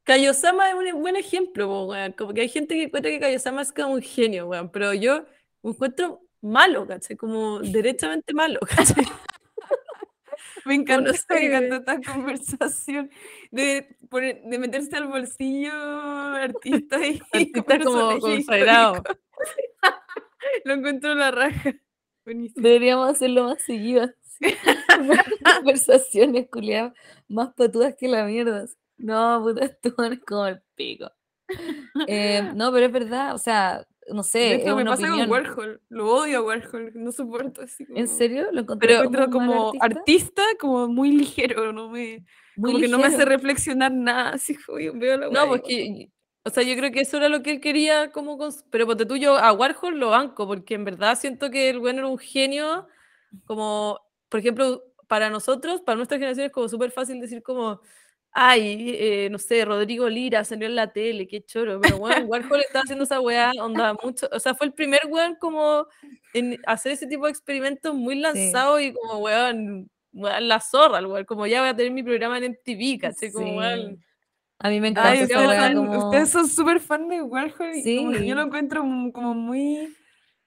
[0.04, 2.14] Kayosama es un buen ejemplo, weón.
[2.14, 4.72] Como que hay gente que encuentra que Kayosama es como un genio, weón.
[4.72, 5.26] Pero yo
[5.62, 7.18] encuentro malo, ¿cachai?
[7.18, 9.06] Como derechamente malo, ¿cachai?
[10.70, 13.10] Me encanta, no sé, me encanta esta conversación
[13.50, 19.04] de, poner- de meterse al bolsillo artista y Artista como consagrado.
[20.66, 21.74] Lo encuentro la raja.
[22.24, 22.62] Buenísimo.
[22.62, 24.08] Deberíamos hacerlo más seguido.
[25.56, 26.94] Conversaciones, culiadas,
[27.28, 28.66] más patudas que la mierda.
[28.98, 31.12] No, puta, tú eres como el pico.
[32.08, 35.30] Eh, no, pero es verdad, o sea, no sé, es me una pasa opinión.
[35.30, 35.82] con Warhol.
[35.90, 36.92] Lo odio a Warhol.
[36.96, 38.00] No soporto así como...
[38.00, 38.48] ¿En serio?
[38.52, 39.86] ¿Lo encontré Pero como, artista?
[39.86, 44.56] artista, como muy ligero, no me, Muy como que no me hace reflexionar nada, así
[44.56, 46.12] como yo veo la No, weá pues que,
[46.44, 49.06] o sea, yo creo que eso era lo que él quería, como, cons- pero ponte
[49.06, 52.18] tú, yo a Warhol lo banco, porque en verdad siento que el bueno era un
[52.18, 52.88] genio,
[53.46, 54.00] como,
[54.30, 57.82] por ejemplo, para nosotros, para nuestra generación es como súper fácil decir como,
[58.32, 62.62] ay, eh, no sé, Rodrigo Lira salió en la tele, qué choro, pero bueno, Warhol
[62.62, 65.88] estaba haciendo esa weá, onda, mucho, o sea, fue el primer weón como
[66.34, 71.08] en hacer ese tipo de experimentos muy lanzado y como weón, weón, la zorra, el
[71.08, 73.32] weón, como ya voy a tener mi programa en MTV, ¿cachai?
[73.32, 73.58] Como Sí.
[73.58, 74.04] weón,
[74.60, 76.06] A mí me encanta Ay, esa ustedes, weá son, como...
[76.06, 79.96] ustedes son súper fan de Warhol y como yo lo encuentro como muy,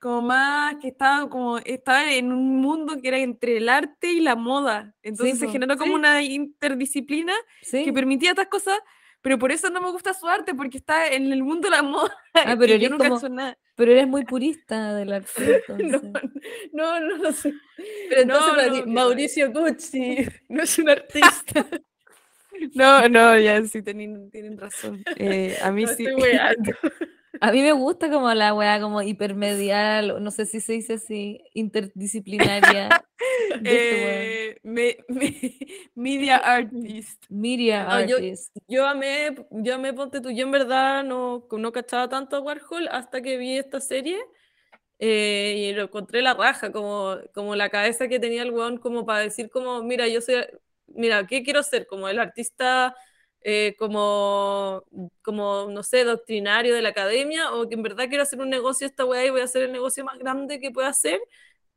[0.03, 4.19] como más que estaba como, estaba en un mundo que era entre el arte y
[4.21, 4.97] la moda.
[5.01, 5.99] Entonces se po, generó como sí.
[6.01, 7.33] una interdisciplina
[7.63, 7.85] Sí.
[7.85, 8.77] que permitía estas cosas,
[9.21, 11.83] pero por eso no me gusta su arte, porque está en el mundo de la
[11.85, 12.13] moda.
[12.35, 13.57] Ah, pero y yo eres no como- nada.
[13.77, 16.01] Pero eres muy purista del arte, no,
[16.73, 17.55] no, no lo sé.
[18.09, 18.93] Pero entonces no, no.
[18.93, 20.17] Mauricio Gucci
[20.49, 21.65] no es un artista.
[22.75, 25.03] No, no, ya sí tienen, tienen razón.
[25.17, 26.07] Eh, a mí sí.
[26.07, 26.33] estoy.
[27.41, 31.41] A mí me gusta como la weá como hipermedial, no sé si se dice así,
[31.55, 32.89] interdisciplinaria.
[33.51, 34.51] este.
[34.53, 35.59] Eh, me- me-
[35.95, 37.25] media artist.
[37.31, 38.55] Media No, yo- artist.
[38.69, 42.89] Yo amé, yo amé Ponte tú, yo en verdad no, no cachaba tanto a Warhol
[42.89, 44.19] hasta que vi esta serie
[44.99, 49.05] eh, y lo encontré la raja, como, como la cabeza que tenía el weón como
[49.07, 50.37] para decir como, mira, yo soy,
[50.87, 51.87] mira, ¿qué quiero ser?
[51.87, 52.95] Como el artista
[53.45, 54.85] eh, como,
[55.23, 58.87] como, no sé, doctrinario de la academia o que en verdad quiero hacer un negocio
[58.87, 61.21] esta weá y voy a hacer el negocio más grande que pueda hacer.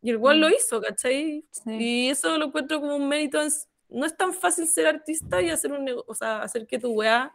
[0.01, 0.53] Y el lo Mm.
[0.57, 1.45] hizo, ¿cachai?
[1.51, 1.71] Sí.
[1.79, 3.41] Y eso lo encuentro como un mérito.
[3.41, 3.49] en
[3.89, 6.91] no es tan fácil ser artista y hacer un nego- o sea, hacer que tu
[6.91, 7.33] weá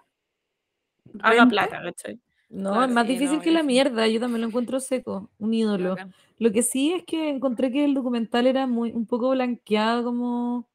[1.23, 2.19] haga plata, ¿cachai?
[2.49, 5.31] No, Claro, es más sí, difícil no, que la mierda, yo también lo encuentro seco,
[5.39, 5.95] un ídolo.
[6.39, 10.67] Lo que sí es que encontré que el documental era muy, un poco blanqueado como,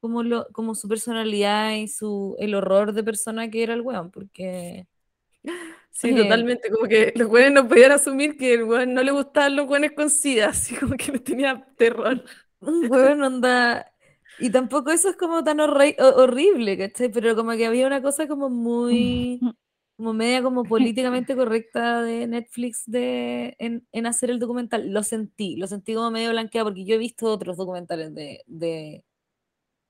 [0.00, 4.10] como, lo, como su personalidad y su, el horror de persona que era el weón,
[4.10, 4.86] porque
[5.90, 6.70] Sí, Eh, totalmente.
[6.70, 9.92] Como que los weones no podían asumir que el weón no le gustaban los weones
[9.92, 12.24] con sida, así como que le tenía terror.
[12.60, 13.86] un weón onda...
[14.42, 17.10] Y tampoco eso es como tan horri- ho- horrible, ¿cachai?
[17.10, 19.44] Pero como que había una cosa como muy,
[19.96, 24.90] como media como políticamente correcta de Netflix de, en, en hacer el documental.
[24.92, 29.04] Lo sentí, lo sentí como medio blanqueado porque yo he visto otros documentales de, de,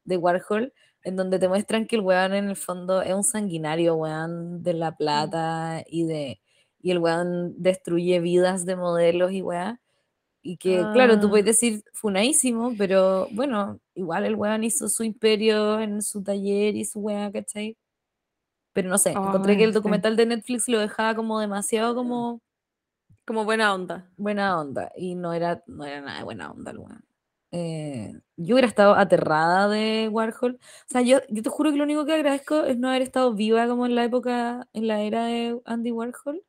[0.05, 0.72] de Warhol
[1.05, 4.74] en donde te muestran que el weón en el fondo es un sanguinario, weón, de
[4.74, 6.40] La Plata y de
[6.82, 9.78] y el weón destruye vidas de modelos y weón.
[10.42, 11.48] Y que, claro, tú puedes Ah.
[11.48, 17.01] decir funadísimo, pero bueno, igual el weón hizo su imperio en su taller y su
[17.01, 17.76] weá, ¿cachai?
[18.74, 22.40] Pero no sé, encontré que el documental de Netflix lo dejaba como demasiado como
[23.26, 24.11] Como buena onda.
[24.16, 24.90] buena onda.
[24.96, 27.05] Y no era, no era nada de buena onda el weón.
[27.53, 30.55] Eh, yo hubiera estado aterrada de Warhol.
[30.55, 33.34] O sea, yo, yo te juro que lo único que agradezco es no haber estado
[33.34, 36.42] viva como en la época, en la era de Andy Warhol.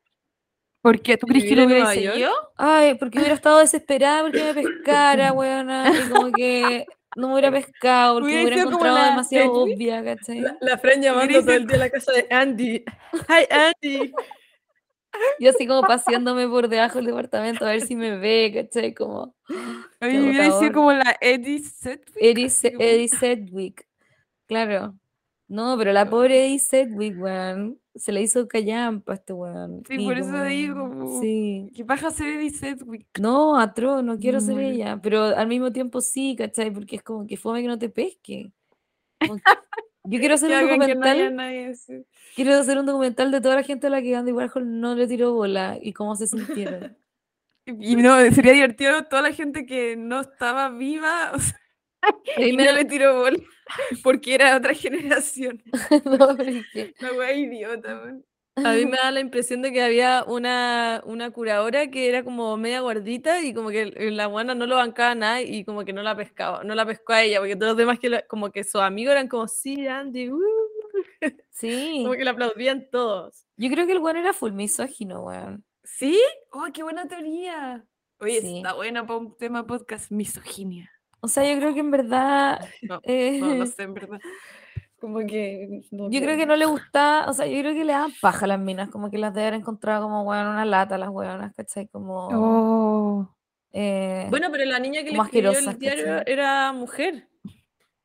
[0.82, 1.16] ¿Por qué?
[1.16, 2.30] ¿Tú crees que ¿Vivir lo hubiera seguido?
[2.56, 5.92] Ay, porque hubiera estado desesperada porque me pescara, weona.
[5.96, 6.86] Y como que
[7.16, 10.40] no me hubiera pescado porque me Hubiera encontrado la demasiado obvia, ¿cachai?
[10.40, 12.84] La, la Fran llamando todo el día a la casa de Andy.
[13.28, 14.12] Hi, Andy.
[15.38, 18.94] Yo así como paseándome por debajo del departamento a ver si me ve, ¿cachai?
[18.94, 19.34] Como
[20.00, 20.72] Oye, hubiera sido agotador.
[20.72, 22.16] como la Eddie Sedgwick.
[22.16, 23.86] Eddie, Se- Sedgwick.
[24.46, 24.94] Claro.
[25.48, 29.82] No, pero la pobre Eddie Sedgwick, weón, se le hizo callampa a este weón.
[29.86, 31.70] Sí, y por eso digo, como- Sí.
[31.74, 33.06] ¿Qué pasa ser Eddie Sedgwick?
[33.20, 36.70] No, atroz, no quiero ser ella, pero al mismo tiempo sí, ¿cachai?
[36.70, 38.50] Porque es como que fome que no te pesque.
[39.20, 39.42] Como que-
[40.04, 41.74] Yo quiero hacer un no documental, nadie
[42.34, 45.06] quiero hacer un documental de toda la gente a la que Andy Warhol no le
[45.06, 46.96] tiró bola y cómo se sintieron.
[47.64, 51.56] Y no, sería divertido toda la gente que no estaba viva o sea,
[52.36, 53.38] Y no le tiró bola
[54.02, 55.62] porque era otra generación.
[56.04, 58.24] No, pero es que- La wea idiota, weón.
[58.56, 62.56] A mí me da la impresión de que había una, una curadora que era como
[62.56, 66.02] media gordita y como que la buena no lo bancaba nada y como que no
[66.02, 68.62] la pescaba, no la pescó a ella, porque todos los demás que la- como que
[68.64, 70.40] sus amigos eran como, sí, Andy, uh",
[71.50, 73.46] Sí, como que le aplaudían todos.
[73.56, 75.64] yo creo que el weón era full misógino, weón.
[75.84, 76.20] ¿Sí?
[76.50, 77.84] ¡Oh, qué buena teoría!
[78.20, 78.58] Oye, Sí.
[78.58, 80.90] está buena para un tema podcast, misoginia.
[81.20, 84.20] O sea, yo creo que en verdad, No, eh, no, no sé, en verdad.
[85.02, 85.82] Como que...
[85.90, 88.44] no yo creo que no le gusta, o sea, yo creo que le daban paja
[88.44, 91.52] a las minas, como que las de haber encontrado como, weón, una lata, las weonas,
[91.56, 91.88] ¿cachai?
[91.88, 93.28] Como, Oh.
[93.72, 96.32] eh, Bueno, pero la niña que le escribió el diario ¿cachai?
[96.32, 97.26] era mujer.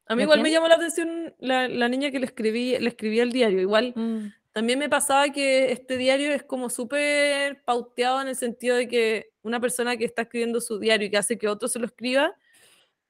[0.08, 2.88] A mí ¿La igual me llamó la atención la, la niña que le, escribí, le
[2.88, 3.62] escribía el diario.
[3.62, 8.76] Igual mm, también me pasaba que este diario es como súper pauteado en el sentido
[8.76, 11.78] de que una persona que está escribiendo su diario y que hace que otro se
[11.78, 12.34] lo escriba,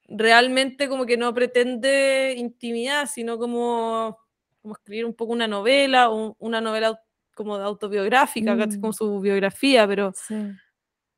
[0.08, 4.18] realmente como que no pretende intimidad, sino como,
[4.62, 7.00] como escribir un poco una novela o un- una novela
[7.34, 8.80] como de autobiográfica, ¿cachai?
[8.80, 8.94] como Mm.
[8.94, 10.34] su biografía, pero sí.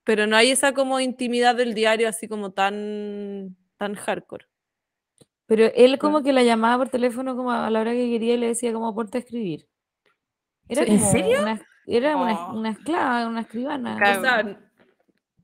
[0.05, 4.47] pero no hay esa como intimidad del diario así como tan, tan hardcore.
[5.47, 8.39] Pero él como que la llamaba por teléfono como a la hora que quería y
[8.39, 9.67] le decía como ponte a escribir.
[10.69, 10.83] Era.
[10.85, 11.43] ¿En serio?
[11.43, 12.59] Una, era una, Oh.
[12.59, 13.97] una esclava, una escribana.
[13.97, 14.21] Claro.
[14.21, 14.59] O sea, Una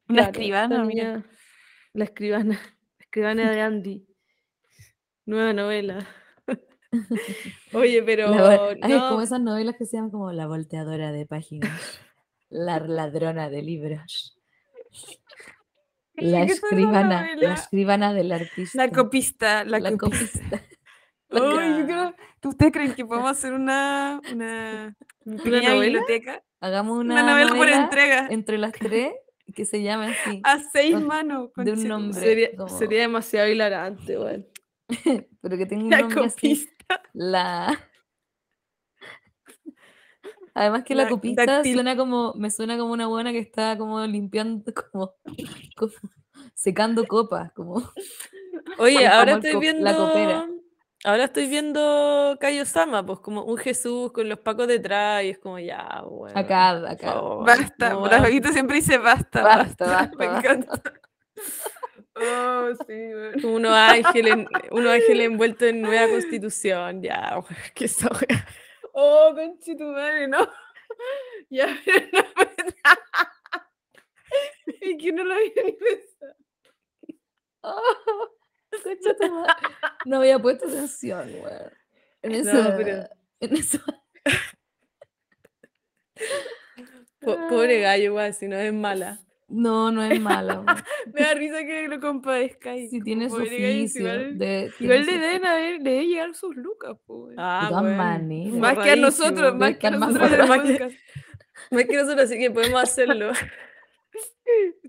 [0.08, 1.24] claro, escribana, mira.
[1.92, 2.60] la escribana,
[3.16, 4.06] la escribana de Andy.
[5.26, 6.06] Nueva novela.
[7.72, 11.26] Oye, pero Ay, es no, como esas novelas que se llaman como La volteadora de
[11.26, 12.00] páginas,
[12.50, 14.38] La ladrona de libros,
[16.16, 17.54] La ¿Qué es escribana, la novela?
[17.54, 18.76] escribana del artista.
[18.86, 20.40] La copista, la, La copista.
[20.50, 20.62] copista.
[21.28, 24.94] Yo creo- ¿tú- ¿Ustedes creen que podemos hacer una, una,
[25.24, 25.80] pequeña novela?
[25.80, 26.42] biblioteca?
[26.60, 28.28] Hagamos Una, una, novela, por novela entrega.
[28.30, 29.12] entre las tres
[29.54, 30.40] que se llame así.
[30.44, 31.50] A seis con- manos.
[31.56, 32.20] de un nombre.
[32.20, 34.44] sería, como- sería demasiado hilarante, bueno.
[35.40, 36.68] pero que tenga un La nombre así.
[37.12, 37.88] La.
[40.54, 44.04] Además que la, La copista suena como, me suena como una buena que está como
[44.06, 45.14] limpiando, como,
[45.76, 45.92] como
[46.54, 47.82] secando copas, como
[48.78, 49.84] Oye, ahora estoy co- viendo.
[49.84, 50.48] la copera.
[51.06, 55.38] Ahora estoy viendo Cayo Sama, pues como un Jesús con los pacos detrás y es
[55.38, 56.36] como ya, bueno.
[56.36, 57.12] acá, acá.
[57.12, 57.90] favor, Basta.
[57.90, 58.22] no la.
[58.22, 59.86] Paquita siempre dice basta, Basta, basta.
[59.86, 60.48] basta, Me basta.
[60.48, 60.82] encanta.
[62.16, 63.40] Oh, sí, weón.
[63.40, 64.34] Como unos ángeles,
[64.72, 68.46] unos ángeles envueltos en nueva constitución, ya, weón, que wea.
[68.92, 70.38] Oh, conche tu madre, no.
[71.50, 72.20] Ya, pero no.
[74.66, 76.34] Es que no lo había ni pensado.
[77.62, 78.45] Madre.
[80.04, 81.72] No había puesto atención, weón.
[82.22, 82.74] En No, eso.
[82.76, 83.08] pero-
[83.40, 83.78] En eso.
[87.20, 89.20] Po- Pobre gallo, igual, si no es mala.
[89.48, 90.60] No, no es mala.
[90.60, 90.66] weón.
[91.14, 92.76] Me da risa que lo compadezca.
[92.76, 94.00] y Si tiene su oficio.
[94.02, 97.34] Igual, de- igual le deben haber, le deben llegar sus lucas, pues.
[97.38, 98.54] Ah, De todas bueno, maneras.
[98.58, 100.30] Más que a nosotros, más que a más nosotros.
[100.32, 100.62] el forrado.
[100.62, 100.96] podcast.
[101.70, 103.32] Más que nosotros, así que podemos hacerlo.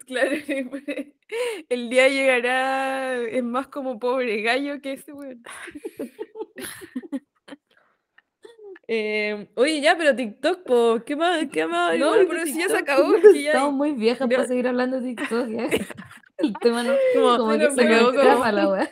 [0.05, 0.31] Claro,
[1.69, 5.43] el día llegará, es más como pobre gallo que ese weón.
[8.89, 11.45] Eh, oye, ya, pero TikTok, po, ¿qué más?
[11.51, 11.97] ¿Qué más?
[11.99, 13.03] No, pero si ya se acabó,
[13.35, 15.47] ya Estamos muy viejas para seguir hablando de TikTok.
[15.49, 15.67] ya.
[16.37, 16.93] El tema no.
[17.13, 18.11] Como- Como que se como-
[18.51, 18.89] la weá.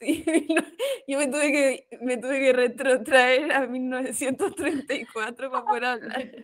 [0.00, 0.62] Sí, no,
[1.06, 6.34] yo me tuve que me tuve que retrotraer a 1934 para poder hablar.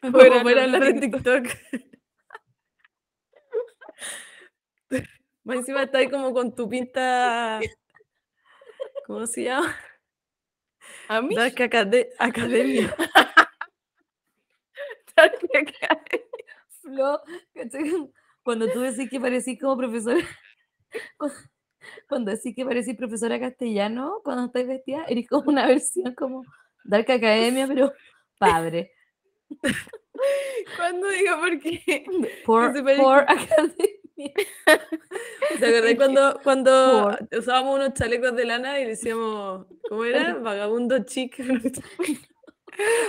[0.00, 1.46] Para poder hablar de TikTok.
[5.44, 7.60] Más encima está ahí como con tu pinta.
[9.06, 9.74] ¿Cómo se llama?
[11.08, 12.94] A mí Dark Acade- Academia.
[15.16, 15.38] Dark
[16.80, 17.20] Flo,
[17.54, 18.10] ¿cachai?
[18.42, 20.20] Cuando tú decís que parecís como profesora,
[21.16, 21.30] cu-
[22.08, 26.42] cuando decís que parecís profesora castellano, cuando estás vestida, eres como una versión como
[26.84, 27.92] Dark Academia, pero
[28.38, 28.92] padre.
[30.76, 32.04] ¿Cuándo digo por qué?
[32.46, 32.64] Por,
[33.28, 33.72] Academia.
[35.58, 40.34] ¿Te acordás cuando, cuando Por- usábamos unos chalecos de lana y decíamos, ¿cómo era?
[40.34, 41.40] Vagabundo chic.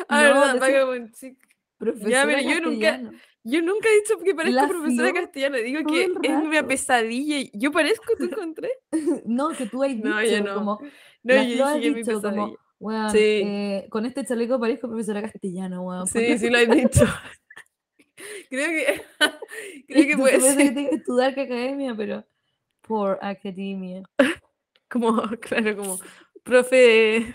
[0.10, 1.38] Ah, No, verdad, Vagabond Chick.
[1.78, 3.02] Profesora pero yo nunca-.
[3.44, 5.58] Yo nunca he dicho que parezco La profesora Flo castellano.
[5.58, 6.10] Digo que es
[6.52, 6.68] rato.
[6.68, 7.50] pesadilla.
[7.54, 8.16] ¿Yo parezco?
[8.18, 8.72] ¿Tú encontré?
[9.26, 10.56] No, que tú has dicho No, yo no.
[10.56, 10.80] como
[11.24, 12.58] No, yo dije que es mi dicho como, pesadilla.
[12.86, 13.18] Weón, Sí.
[13.46, 16.08] eh, con este chaleco parezco profesora castellano, weón.
[16.08, 17.06] Sí, sí lo he dicho.
[18.50, 19.04] Creo que,
[19.88, 22.26] creo que puede parece que ser tengo que estudiar que academia, pero
[22.82, 24.04] por academia.
[24.90, 26.00] como, claro, como
[26.44, 27.34] profe.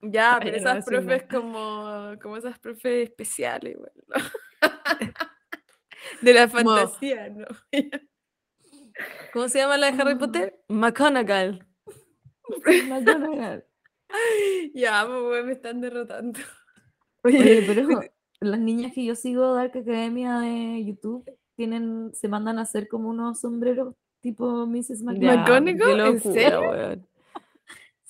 [0.00, 4.22] Ya, pero no esas decir profes como, como esas profes especiales, ¿no?
[6.22, 7.46] De la Como- fantasía, ¿no?
[9.32, 10.60] ¿Cómo se llama la de Harry Potter?
[10.68, 11.64] McGonagall.
[12.88, 13.64] McGonagall.
[14.74, 16.38] Ya, pues, me están derrotando.
[17.24, 17.88] Oye, pero
[18.40, 21.24] las niñas que yo sigo de Arca Academia de YouTube
[21.56, 25.02] tienen, se mandan a hacer como unos sombreros tipo Mrs.
[25.02, 25.68] McGonagall.
[25.68, 27.02] ¿En locura, serio?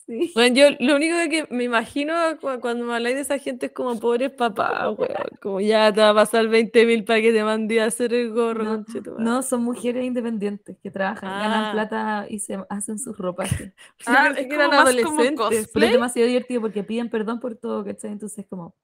[0.08, 0.32] Sí.
[0.34, 3.72] Bueno, yo lo único que me imagino cu- cuando me habláis de esa gente es
[3.72, 4.96] como pobres papás.
[5.42, 8.32] Como ya te va a pasar 20 mil para que te mande a hacer el
[8.32, 8.84] gorro, No.
[9.18, 11.38] No, son mujeres independientes que trabajan, Ah.
[11.42, 13.50] ganan plata y se hacen sus ropas.
[13.98, 14.04] sí.
[14.06, 15.70] Ah, es que eran más como adolescentes.
[15.74, 18.10] Pero es demasiado divertido porque piden perdón por todo, ¿cachai?
[18.12, 18.74] Entonces como,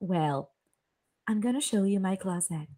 [0.00, 0.48] well,
[1.28, 2.68] I'm gonna show you my closet.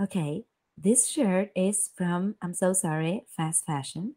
[0.00, 0.46] Okay,
[0.82, 4.16] this shirt is from, I'm so sorry, fast fashion.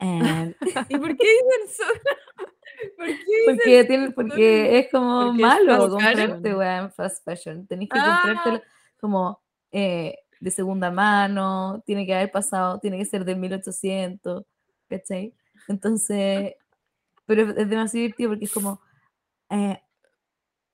[0.00, 0.54] And
[0.90, 1.82] ¿Y por qué dicen eso?
[2.96, 6.92] ¿Por qué dicen porque, tiene, porque es como Porque es malo fast comprarte weá en
[6.92, 7.66] fast fashion.
[7.66, 8.04] Tenés que Ah.
[8.04, 8.62] comprártelo
[9.00, 9.40] como
[9.72, 14.44] eh, de segunda mano, tiene que haber pasado, tiene que ser de 1800,
[14.88, 15.34] ¿cachai?
[15.68, 16.54] Entonces,
[17.26, 18.80] pero es demasiado divertido porque es como,
[19.50, 19.80] eh,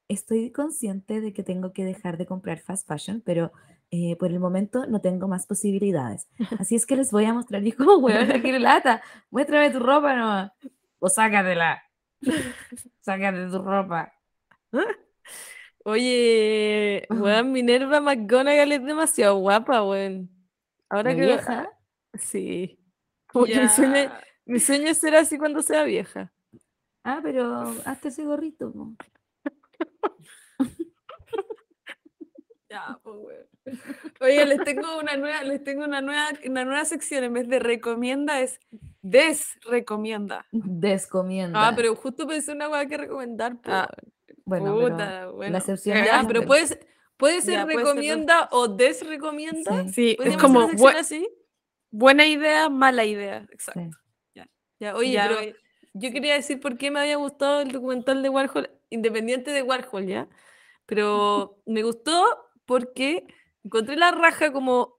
[0.09, 3.53] estoy consciente de que tengo que dejar de comprar fast fashion, pero
[3.95, 6.27] eh, por el momento no tengo más posibilidades.
[6.59, 7.65] Así es que les voy a mostrar.
[7.65, 10.53] Y como, weón, quiero lata, muéstrame tu ropa nomás.
[10.99, 11.81] O sácatela.
[13.01, 14.13] Sácate tu ropa.
[15.85, 20.29] Oye, weón, Minerva McGonagall es demasiado guapa, weón.
[20.89, 21.71] Ahora ¿De que vieja?
[22.15, 22.79] Sí.
[23.27, 24.13] Como que mi sueño,
[24.47, 26.33] mi sueño es ser así cuando sea vieja.
[27.03, 28.73] Ah, pero hazte ese gorrito.
[32.69, 33.54] Ya, pues, weón.
[34.21, 37.25] Oye, les tengo una nueva, les tengo una nueva, una nueva sección.
[37.25, 38.61] En vez de recomienda, es
[39.03, 40.47] desrecomienda.
[40.53, 41.69] Descomienda.
[41.69, 43.57] Ah, pero justo pensé una weá que recomendar.
[43.65, 43.89] Ah,
[44.45, 45.53] bueno, Puta, pero bueno.
[45.53, 46.47] la excepción Ya, es Ya, pero regla.
[46.47, 46.87] puede ser, Ya,
[47.17, 49.85] puede ser recomienda o desrecomienda.
[49.85, 49.93] Sí.
[49.93, 51.29] Sí, es ¿Podríamos como sección bu- así?
[51.91, 53.47] buena idea, mala idea.
[53.51, 53.81] Exacto.
[54.35, 54.43] Sí.
[54.81, 55.57] Ya, oye, Ya, pero oye.
[55.95, 60.05] yo quería decir por qué me había gustado el documental de Warhol, independiente de Warhol,
[60.07, 60.29] ¿ya?
[60.87, 62.25] Pero me gustó
[62.67, 63.27] porque
[63.65, 64.95] encontré la raja como,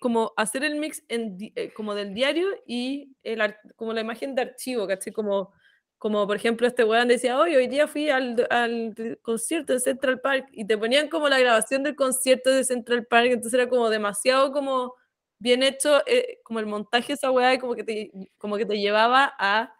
[0.00, 3.16] como hacer el mix en, eh, como del diario y
[3.76, 5.12] como la imagen de archivo, ¿cachai?
[5.12, 5.52] Como,
[5.98, 10.20] como por ejemplo este weón decía, hoy hoy día fui al, al concierto de Central
[10.20, 13.88] Park y te ponían como la grabación del concierto de Central Park, entonces era como
[13.88, 14.94] demasiado como
[15.38, 18.78] bien hecho, eh, como el montaje de esa weá como que te, como que te
[18.78, 19.72] llevaba a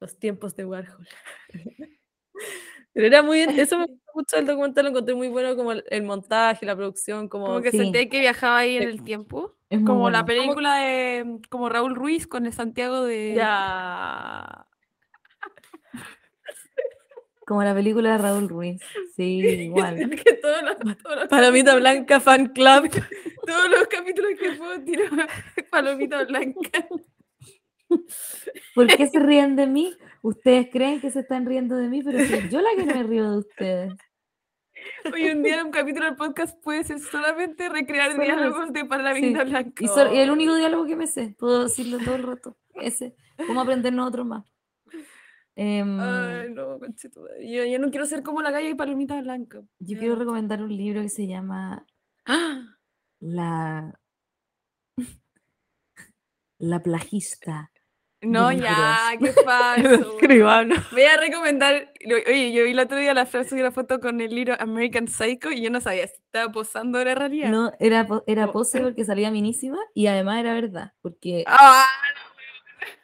[0.00, 1.08] los tiempos de Warhol.
[2.96, 5.84] Pero era muy, eso me gustó mucho el documental, lo encontré muy bueno como el,
[5.90, 7.76] el montaje, la producción, como, Como que Sí.
[7.76, 9.54] sentía que viajaba ahí en el tiempo.
[9.68, 13.34] Es Como la película de mm, como Raúl Ruiz con el Santiago de.
[13.36, 14.66] ya.
[17.46, 18.80] Como la película de Raúl Ruiz.
[19.14, 20.10] Sí, igual.
[20.10, 22.90] que todos los, todos los Palomita capítulos- Blanca Fan Club.
[23.46, 25.28] Todos los capítulos que puedo tirar
[25.70, 26.88] palomita blanca.
[28.74, 29.96] ¿Por qué se ríen de mí?
[30.26, 33.30] Ustedes creen que se están riendo de mí, pero soy yo la que me río
[33.30, 33.94] de ustedes.
[35.12, 39.44] Hoy un día un capítulo del podcast puede ser solamente recrear Solo diálogos de palomita
[39.44, 39.84] Sí, blanca.
[39.84, 42.56] Y, so- y el único diálogo que me sé, puedo decirlo todo el rato.
[42.74, 43.14] Ese.
[43.46, 44.44] ¿Cómo aprendernos otro más?
[45.54, 46.80] Em, Ay, no,
[47.40, 49.62] yo, yo no quiero ser como la calle de palomita blanca.
[49.78, 51.86] yo quiero recomendar un libro que se llama
[52.24, 52.62] ¡Ah!
[53.20, 53.96] La.
[56.58, 57.70] La plagista.
[58.22, 60.16] No, ya, qué falso.
[60.92, 61.92] Voy a recomendar,
[62.26, 65.06] oye, yo vi el otro día la frase de la foto con el libro American
[65.06, 67.50] Psycho y yo no sabía si estaba posando o era realidad.
[67.50, 71.84] No, era, era pose porque salía minísima y además era verdad, porque ¡Ah!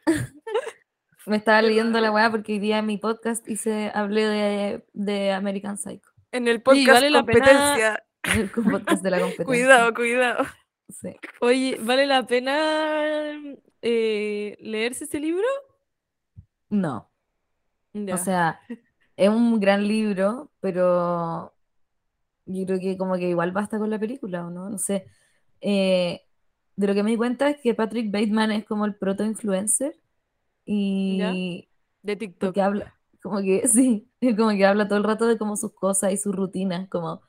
[1.27, 5.33] me estaba leyendo la weá porque hoy día en mi podcast hice, hablé de, de
[5.33, 6.11] American Psycho.
[6.33, 8.05] En el podcast vale la pena- competencia.
[8.25, 9.45] en el podcast de la competencia.
[9.45, 10.45] Cuidado, cuidado.
[10.89, 11.15] Sí.
[11.41, 13.35] Oye, ¿vale la pena
[13.83, 15.47] eh, leerse ese libro?
[16.71, 17.11] No,
[17.95, 18.15] Ya.
[18.15, 18.61] o sea,
[19.17, 21.55] es un gran libro, pero
[22.47, 24.71] yo creo que como que igual basta con la película, ¿o no?
[24.71, 25.07] No sé.
[25.61, 26.23] Eh,
[26.77, 29.97] de lo que me di cuenta es que Patrick Bateman es como el proto-influencer
[30.67, 31.71] y
[32.03, 32.55] de TikTok.
[32.55, 36.13] porque habla, como que sí, como que habla todo el rato de como sus cosas
[36.13, 37.23] y sus rutinas, como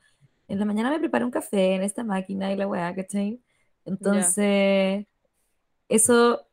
[0.48, 3.42] en la mañana me preparo un café en esta máquina y la weá, ¿cachai?
[3.84, 5.06] Entonces,
[5.88, 6.46] eso,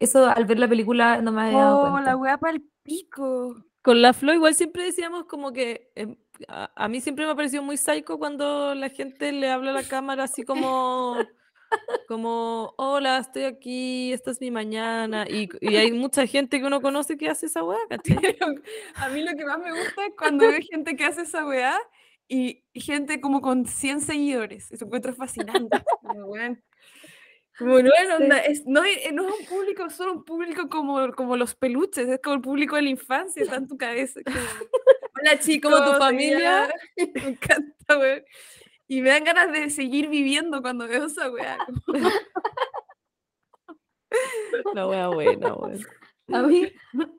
[0.00, 2.10] eso al ver la película no me había dado Oh, cuenta.
[2.10, 3.56] la weá para el pico.
[3.82, 6.16] Con la Flo igual siempre decíamos como que em,
[6.48, 9.74] a, a mí siempre me ha parecido muy psycho cuando la gente le habla a
[9.74, 11.16] la cámara así como
[12.08, 16.80] como hola, estoy aquí, esta es mi mañana y, y hay mucha gente que uno
[16.80, 17.78] conoce que hace esa weá,
[18.96, 21.76] a mí lo que más me gusta es cuando veo gente que hace esa weá
[22.28, 24.70] y gente como con 100 seguidores.
[24.72, 25.82] Eso encuentro fascinante.
[27.58, 31.12] Como no es, onda, es, no, es, no es un público, solo un público como,
[31.12, 34.20] como los peluches, es como el público de la infancia, está en tu cabeza.
[34.24, 34.36] como,
[35.20, 36.72] Hola chicos, Como tu familia.
[36.96, 36.98] Diana".
[37.14, 38.24] Me encanta, weón.
[38.86, 41.56] Y me dan ganas de seguir viviendo cuando veo esa weá.
[44.74, 45.80] La weá buena, weón.
[46.32, 46.66] A mí,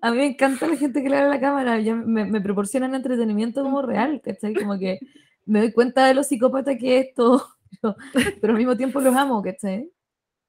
[0.02, 2.42] a mí me encanta la gente que le habla a la cámara, ya me, me
[2.42, 4.54] proporcionan entretenimiento como real, ¿cachai?
[4.54, 5.00] Como que
[5.46, 7.48] me doy cuenta de lo psicópata que es todo,
[7.82, 7.96] pero,
[8.42, 9.92] pero al mismo tiempo los amo, ¿cachai?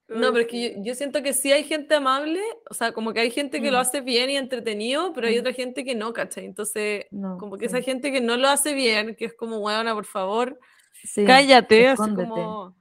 [0.08, 2.40] No, pero es que yo, yo siento que sí hay gente amable,
[2.70, 3.80] o sea, como que hay gente que lo Mm.
[3.80, 5.40] hace bien y entretenido, pero hay Mm.
[5.40, 6.44] otra gente que no, ¿cachai?
[6.44, 7.74] Entonces, No, como que sí.
[7.76, 10.58] esa gente que no lo hace bien, que es como, weona, por favor,
[11.02, 12.28] Sí, cállate, así escóndete.
[12.30, 12.76] como...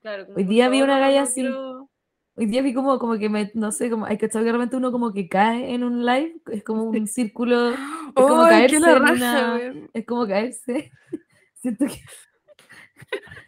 [0.00, 1.42] Claro, como, Hoy día vi una galla así.
[1.42, 1.88] quiero-
[2.34, 4.52] Hoy día vi como, como que me, no sé, como hay que estar que de
[4.52, 7.76] repente uno como que cae en un live, es como un círculo, es
[8.14, 10.90] como ¡Ay, caerse raja, una, es como caerse,
[11.60, 12.00] siento que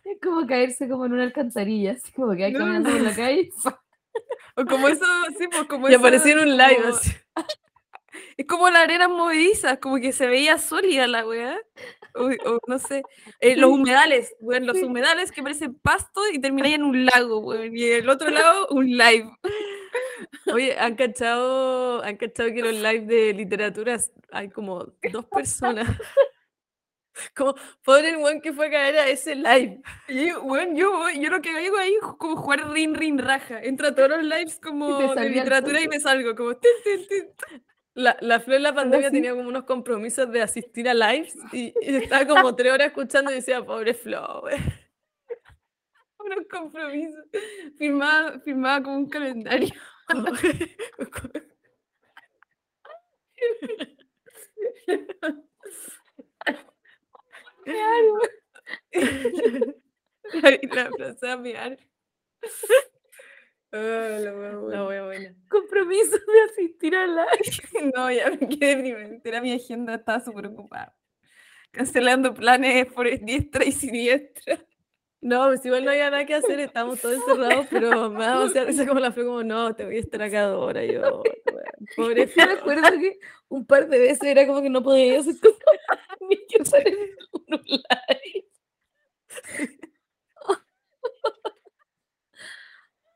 [0.05, 3.15] es como caerse como en una alcantarilla, así como que hay No, caminando por la
[3.15, 3.51] calle,
[4.57, 5.05] O como eso,
[5.39, 7.11] sí, pues como Y eso, apareció en un live, como- así.
[8.37, 11.59] Es como la arena movediza, como que se veía sólida la weá.
[12.15, 13.03] O, o no sé.
[13.41, 17.77] eh, los humedales, weón, los humedales que parecen pasto y terminan en un lago, weón.
[17.77, 19.29] Y el otro lado, un live.
[20.53, 25.89] Oye, ¿han cachado, han cachado que los live de literaturas hay como dos personas?
[27.37, 27.55] Como,
[27.85, 29.81] pobre el weón que fue a caer a ese live.
[30.09, 33.63] Y weón, yo, yo lo que hago ahí es como jugar rin rin raja.
[33.63, 37.25] Entro a todos los lives como de literatura y me salgo como tin, tin, tin.
[37.95, 41.73] La, la Flor en la pandemia tenía como unos compromisos de asistir a lives y,
[41.81, 44.59] y estaba como tres horas escuchando y decía, pobre Flo, wey".
[46.19, 47.25] unos compromisos.
[47.79, 49.73] Firmaba, firmaba como un calendario.
[60.63, 61.37] Y la frase a
[64.21, 64.87] la wea La buena.
[64.87, 65.35] wea buena.
[65.49, 67.93] compromiso de asistir a live.
[67.95, 69.21] No, ya me quedé.
[69.25, 70.97] Era mi agenda, estaba súper ocupada.
[71.73, 74.65] Cancelando planes por diestra y siniestra.
[75.25, 78.67] No, pues igual no había nada que hacer, estábamos todos encerrados, pero me daba demasiada
[78.67, 80.85] risa como la Flor como, no, te voy a estar acá dos horas.
[80.87, 81.23] Yo, "Weón,
[81.97, 83.19] pobre Yo acuerdo que
[83.49, 85.59] un par de veces era como que no podía hacer cosas
[86.29, 86.59] ni que
[87.47, 88.45] un live.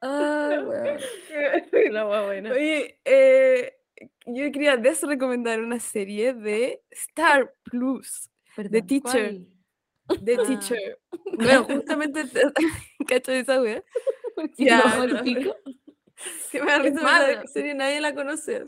[1.90, 2.52] La wea buena.
[2.52, 3.74] Oye, eh,
[4.24, 9.02] yo quería desrecomendar una serie de Star Plus, The Perdón, Teacher.
[9.34, 9.57] ¿cuál?
[10.24, 10.44] The Ah.
[10.46, 10.98] Teacher.
[11.36, 12.22] Bueno, justamente,
[13.08, 13.82] ¿cacho de esa wea?
[14.34, 15.54] ¿Por qué Ya, no, pico?
[16.50, 17.02] Que me da Es risa
[17.32, 18.64] la serie nadie la conoce.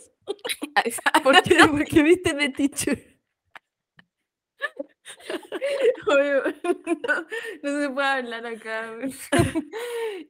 [1.25, 1.57] ¿Por qué?
[1.69, 3.19] Porque viste The Teacher.
[6.07, 6.33] Oye,
[7.09, 7.27] no,
[7.63, 8.93] no se puede hablar acá.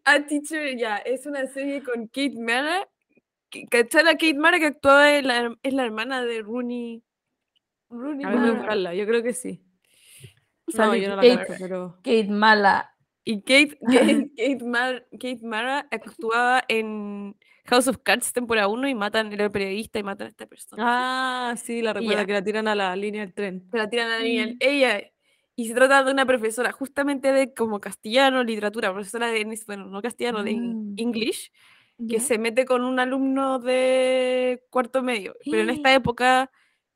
[0.05, 2.89] A Teacher, ya, es una serie con Kate Mara.
[3.71, 7.03] ¿Cachai la Kate Mara que actuaba en la, es la hermana de Rooney?
[7.91, 8.95] Rooney Mara.
[8.95, 9.63] yo creo que sí.
[10.75, 11.95] No, yo no la Kate- pero...
[12.03, 12.95] Kate Mala.
[13.25, 18.95] Y Kate, Kate, Kate, Mar- Kate Mara actuaba en House of Cards temporada 1 y
[18.95, 20.83] matan, era periodista y matan a esta persona.
[20.87, 22.27] Ah, sí, la recuerdo ya.
[22.27, 23.69] que la tiran a la línea del tren.
[23.71, 24.55] Se la tiran a la niña.
[24.59, 25.01] Ella.
[25.57, 30.01] Y se trata de una profesora, justamente de como castellano, literatura, profesora de, bueno, no
[30.01, 30.95] castellano, de Mm.
[30.97, 31.53] English,
[31.99, 32.21] que ¿Ya?
[32.21, 35.37] se mete con un alumno de cuarto medio.
[35.45, 36.51] Pero en esta época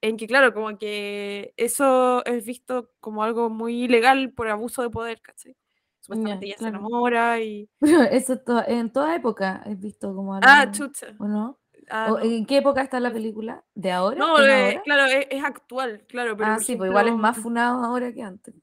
[0.08, 4.90] en que, claro, como que eso es visto como algo muy ilegal por abuso de
[4.90, 5.56] poder, ¿cachai?
[6.00, 6.72] Supuestamente Ya, ella claro.
[6.72, 7.68] se enamora y...
[7.80, 10.46] Pero eso to- en toda época he visto como algo.
[10.46, 11.14] Ah, chucha.
[11.18, 11.58] ¿O no?
[11.90, 12.24] Ah, ¿O no.
[12.24, 13.64] ¿En qué época está la película?
[13.74, 14.18] ¿De ahora?
[14.18, 14.82] No, ¿Es eh, ahora?
[14.84, 18.12] claro, es, es actual, claro, pero ah, sí, pues igual es ejemplo, más funado ahora
[18.12, 18.54] que antes.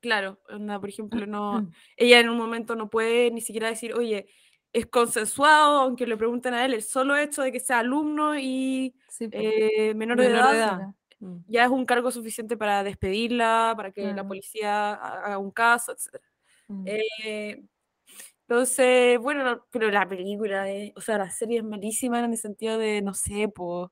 [0.00, 0.38] claro,
[0.80, 4.28] por ejemplo, no, ella en un momento no puede ni siquiera decir, oye,
[4.72, 8.94] es consensuado, aunque le pregunten a él, el solo hecho de que sea alumno y
[9.08, 10.94] Sí, eh, menor de edad, de edad.
[11.20, 11.36] Mm.
[11.48, 15.92] ya es un cargo suficiente para despedirla, para que la policía ha- haga un caso,
[15.92, 16.20] etc.
[16.68, 16.84] Mm.
[16.86, 17.62] Eh,
[18.48, 20.66] entonces, bueno, no- pero la película,
[20.96, 23.90] o sea, la serie es malísima en el sentido de, no sé, pues,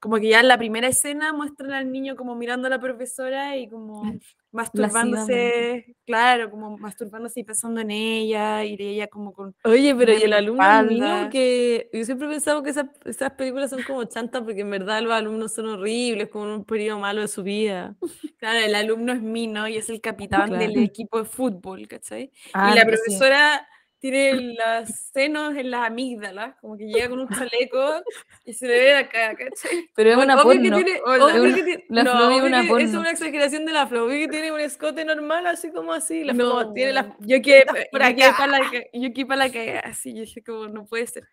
[0.00, 3.56] como que ya en la primera escena muestran al niño como mirando a la profesora
[3.56, 4.02] y como
[4.52, 9.54] masturbándose, claro, como masturbándose y pensando en ella, y ella como con...
[9.64, 13.70] Oye, pero y el alumno mío que yo siempre he pensado que esas, esas películas
[13.70, 17.28] son como chantas porque en verdad los alumnos son horribles, como un periodo malo de
[17.28, 17.96] su vida.
[18.40, 20.80] Claro, el alumno es Mino y es el capitán del Claro.
[20.86, 22.32] equipo de fútbol, ¿cachai?
[22.54, 23.68] Ah, y la profesora
[24.00, 28.02] tiene los senos en las amígdalas, como que llega con un chaleco
[28.44, 29.90] y se le ve acá, ¿cachai?
[29.94, 30.62] Pero es Bueno, una porno.
[30.78, 31.24] que tiene- Hola.
[31.26, 33.00] obvio Es que una- tiene- la no, Flo es obvio una que es porno.
[33.00, 34.04] una exageración de la Flo.
[34.06, 36.24] Obvio que tiene un escote normal, así como así.
[36.24, 38.10] La No, tiene las yo quedé, para
[38.48, 41.28] la que, yo quedé para la que así, yo dije como no puede ser.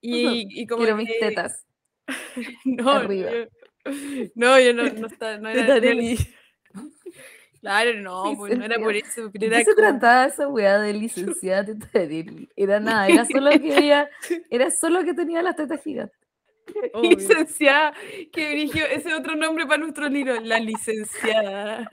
[0.00, 1.64] Y, y como Quiero que, mis tetas.
[2.64, 3.30] no, arriba.
[3.30, 3.46] yo-
[4.34, 5.80] no, yo no, no, estaba, no era.
[7.60, 10.78] Claro, no, pues no era por eso, pero ¿De era qué se trataba esa weá
[10.78, 12.48] de licenciada tetarelli?
[12.56, 14.08] Era nada, era solo que ella,
[14.50, 16.18] era solo que tenía las tetas gigantes.
[16.92, 17.16] Obvio.
[17.16, 17.92] licenciada,
[18.32, 21.88] que brillo, ese otro nombre para nuestro libro, la licenciada.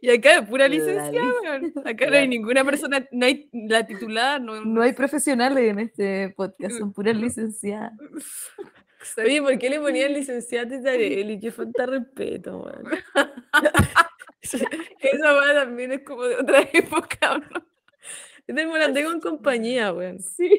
[0.00, 4.64] Y acá es pura licenciada, acá no hay ninguna persona, no hay la titulada, no,
[4.64, 7.92] No hay profesionales en este podcast, son puras licenciadas.
[9.18, 11.40] Oye, ¿por qué le ponían licenciada Tetarelli?
[11.40, 12.84] Qué falta respeto, weón.
[14.42, 17.64] Esa weá también es como de otra época, ¿no?
[18.46, 20.18] Es del Morandé con compañía, weón.
[20.20, 20.50] Sí.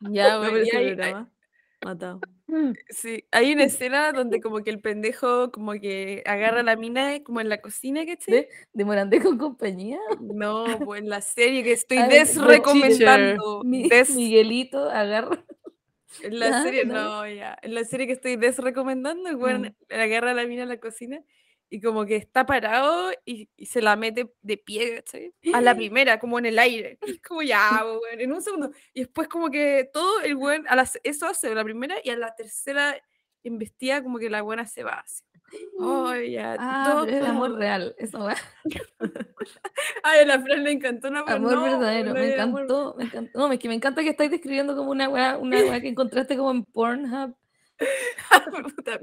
[0.00, 1.30] Ya, ese hay- programa,
[1.84, 2.20] Matado.
[2.90, 7.22] Sí, hay una escena donde como que el pendejo como que agarra a la mina
[7.22, 8.34] como en la cocina, ¿cachai?
[8.34, 9.98] ¿De, de Morandé con compañía?
[10.20, 13.62] No, pues en la serie que estoy Ah, desrecomendando.
[13.64, 15.42] Mi- Des- Miguelito agarra.
[16.22, 16.94] en la Ah, serie, no.
[17.22, 17.56] no, ya.
[17.62, 19.94] En la serie que estoy desrecomendando, el weón Mm.
[19.94, 21.20] agarra a la mina en la cocina
[21.74, 25.02] y como que está parado y, y se la mete de pie.
[25.52, 26.98] A la primera, como en el aire.
[27.04, 28.70] Y es como ya, weón, en un segundo.
[28.92, 32.16] Y después como que todo el weón, a las, eso hace la primera y a
[32.16, 32.96] la tercera
[33.42, 35.24] embestida como que la buena se va así.
[35.80, 36.54] Ay, ya.
[36.60, 37.94] Ah, todo pero es amor real.
[37.98, 38.36] Esa weá.
[40.04, 42.08] Ay, a la Fran le encantó una Amor no, verdadero.
[42.10, 43.38] no me amor- encantó, me encantó.
[43.38, 46.36] No, es que me encanta que estáis describiendo como una weá, una weá que encontraste
[46.36, 47.34] como en Pornhub.
[48.76, 49.00] Puta.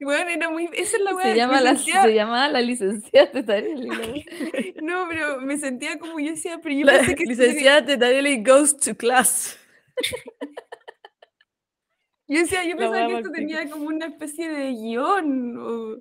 [0.00, 0.68] Bueno, era muy.
[0.74, 1.34] Esa es la Se weá.
[1.34, 3.86] llama me la, sentía- se llamaba la licenciada Tetarelli.
[3.86, 4.82] la.
[4.82, 8.76] No, pero me sentía como yo decía, pero yo La pensé que licenciada Tetarelli goes
[8.76, 9.58] to class.
[12.28, 15.96] Yo decía, yo pensaba que esto tenía como una especie de guion o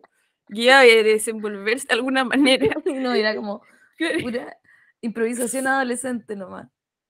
[0.50, 2.76] guía de desenvolverse de alguna manera.
[2.96, 3.62] No, era como
[4.24, 4.58] pura
[5.02, 6.68] improvisación adolescente nomás.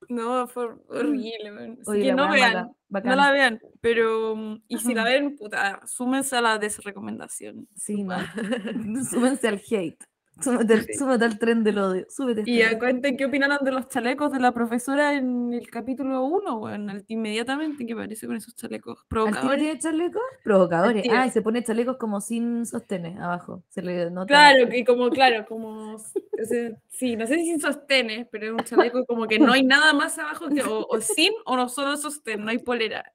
[0.09, 1.77] No, fue horrible, man.
[1.81, 5.35] Así Oye, que no vean, mala, no la vean, pero mm, y si la ven,
[5.35, 7.67] puta, súmense a la desrecomendación.
[7.75, 8.15] Sí, no.
[9.09, 10.03] Súmense al hate.
[10.41, 12.05] Súbete, al- súbete al tren del odio.
[12.09, 12.41] Súbete.
[12.41, 16.59] a Y cuenten qué opinaron de los chalecos de la profesora en el capítulo 1,
[16.59, 19.59] bueno, inmediatamente que aparece con esos chalecos ¿Al tiro provocadores.
[19.61, 20.21] tiene chalecos?
[20.43, 21.05] Provocadores.
[21.09, 23.63] Ah, y se pone chalecos como sin sostenes abajo.
[23.69, 24.27] Se le nota.
[24.27, 28.47] Claro, que como, claro, como, s- o sea, sí, no sé si sin sostenes, pero
[28.47, 31.55] es un chaleco como que no hay nada más abajo que o, o sin o
[31.55, 33.13] no solo sostén, no hay polera.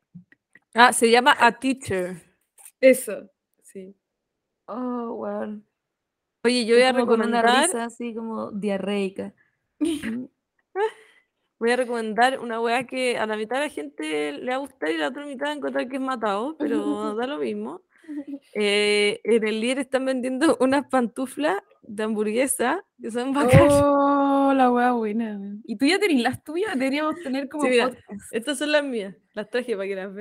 [0.72, 2.16] Ah, se llama A Teacher.
[2.80, 3.28] Eso,
[3.62, 3.94] sí.
[4.66, 5.66] Oh, weón.
[6.42, 9.34] Oye, yo voy a Como con una recomendar, risa así como diarreica.
[11.58, 14.58] Voy a recomendar una weá que a la mitad de la gente le va a
[14.60, 17.82] gustar y la otra mitad va a encontrar que es matado, pero da lo mismo.
[18.54, 23.72] Eh, en el líder están vendiendo unas pantuflas de hamburguesa que son bacanas.
[23.72, 25.38] Oh, la wea buena.
[25.64, 26.76] ¿Y tú ya tenés las tuyas?
[26.76, 27.92] Deberíamos tener como Sí, mira.
[28.32, 30.12] Estas son las mías, las traje para que las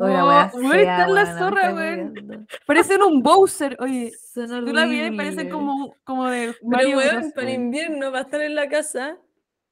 [0.00, 0.22] vean.
[0.22, 2.46] Oh, la Oh, está en la zorra, weón.
[2.66, 4.12] Parecen un Bowser, oye.
[4.32, 8.40] Son Tú la vi y parece como, como de Pero weón, para invierno, para estar
[8.40, 9.16] en la casa,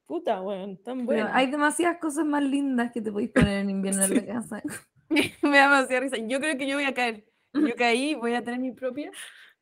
[0.06, 1.30] puta weón, tan buenas.
[1.34, 4.62] hay demasiadas cosas más lindas que te podéis poner en invierno en la casa.
[5.42, 6.16] Me da demasiada risa.
[6.18, 7.24] Yo creo que yo voy a caer.
[7.54, 9.10] Yo caí, voy a tener mi propia.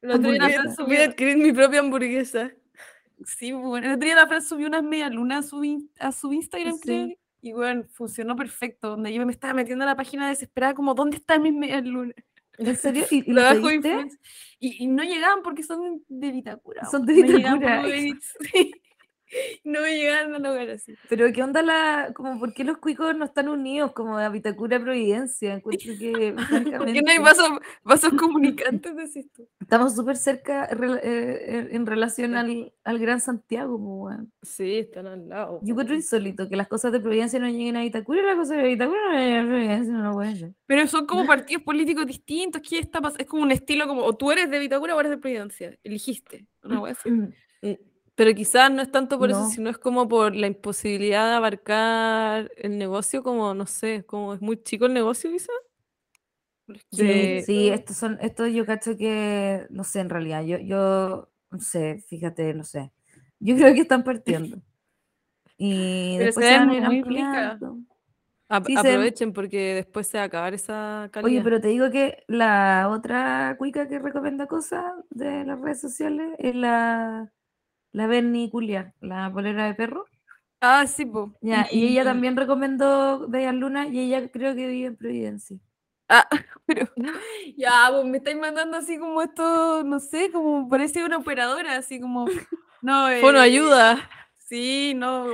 [0.00, 2.50] Fran Voy a adquirir mi propia hamburguesa.
[3.24, 6.32] sí, bueno, el otro día la Fran subió unas medias lunas a su, a su
[6.32, 6.80] Instagram, Sí.
[6.82, 7.08] creo.
[7.42, 8.90] Y bueno, funcionó perfecto.
[8.90, 12.14] Donde yo me estaba metiendo a la página desesperada, como, ¿dónde están mis medias lunas?
[12.58, 13.06] ¿En serio?
[13.10, 14.08] ¿Y, y lo influencer.
[14.58, 16.84] Y, y no llegaban porque son de Vitacura.
[16.86, 17.82] Son de Vitacura.
[18.52, 18.72] Sí.
[19.64, 20.94] No me llegaban al hogar así.
[21.08, 24.80] Pero ¿qué onda la, como por qué los cuicos no están unidos como a Vitacura
[24.80, 25.54] Providencia?
[25.54, 26.34] Encuentro que
[26.78, 27.48] ¿Por qué no hay vasos,
[27.84, 29.46] vasos comunicantes, decís tú?
[29.60, 34.32] Estamos súper cerca eh, eh, en relación al, al Gran Santiago, po, weón.
[34.42, 35.60] Sí, están al lado.
[35.62, 38.56] Yo encuentro insólito que las cosas de Providencia no lleguen a Vitacura y las cosas
[38.56, 40.52] de Vitacura no lleguen a Providencia, no lo puede ser.
[40.66, 42.62] Pero son como partidos políticos distintos.
[42.68, 45.10] ¿Qué está pas- Es como un estilo como, o tú eres de Vitacura o eres
[45.10, 45.78] de Providencia.
[45.84, 46.46] Eligiste.
[46.64, 47.10] Una wea así.
[48.20, 49.48] Pero quizás no es tanto por eso, No.
[49.48, 54.42] sino es como por la imposibilidad de abarcar el negocio, como no sé, como es
[54.42, 55.48] muy chico el negocio, quizás.
[56.92, 61.30] Sí, De- sí, estos son, estos yo cacho que, no sé, en realidad, yo, yo,
[61.50, 62.92] no sé, fíjate, no sé.
[63.38, 64.58] Yo creo que están partiendo.
[65.56, 67.78] Y Pero después se van a ven ir muy ampliando.
[68.48, 71.30] ap- Sí, se aprovechen porque después se va a acabar esa calidad.
[71.30, 76.34] Oye, pero te digo que la otra cuica que recomienda cosas de las redes sociales
[76.38, 77.32] es la,
[77.92, 80.06] la Berni Culia, la polera de perro.
[80.60, 81.32] Ah, sí, po.
[81.40, 85.58] Ya, y ella también recomendó Bellas Luna y ella creo que vive en Providencia.
[86.08, 86.28] Ah,
[86.66, 86.88] pero
[87.56, 92.00] ya, pues me estáis mandando así como esto, no sé, como parece una operadora, así
[92.00, 92.26] como.
[92.82, 94.08] No, Fono eh, ayuda.
[94.38, 95.26] Sí, no,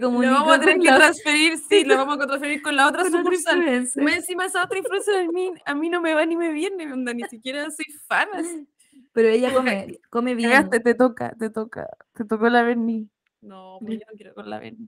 [0.00, 0.20] como.
[0.20, 3.04] Te Lo vamos a tener que transferir, sí, lo vamos a transferir con la otra
[3.04, 3.58] sucursal.
[3.96, 6.92] Más encima esa otra influencer a mí, a mí no me va ni me viene,
[6.92, 8.28] onda, ni siquiera soy fan.
[8.34, 8.68] así.
[9.12, 10.50] Pero ella come, come bien.
[10.50, 11.88] Cagaste, te toca, te toca.
[12.14, 13.08] Te tocó la Berni.
[13.40, 14.86] No, pues yo no quiero con la Berni.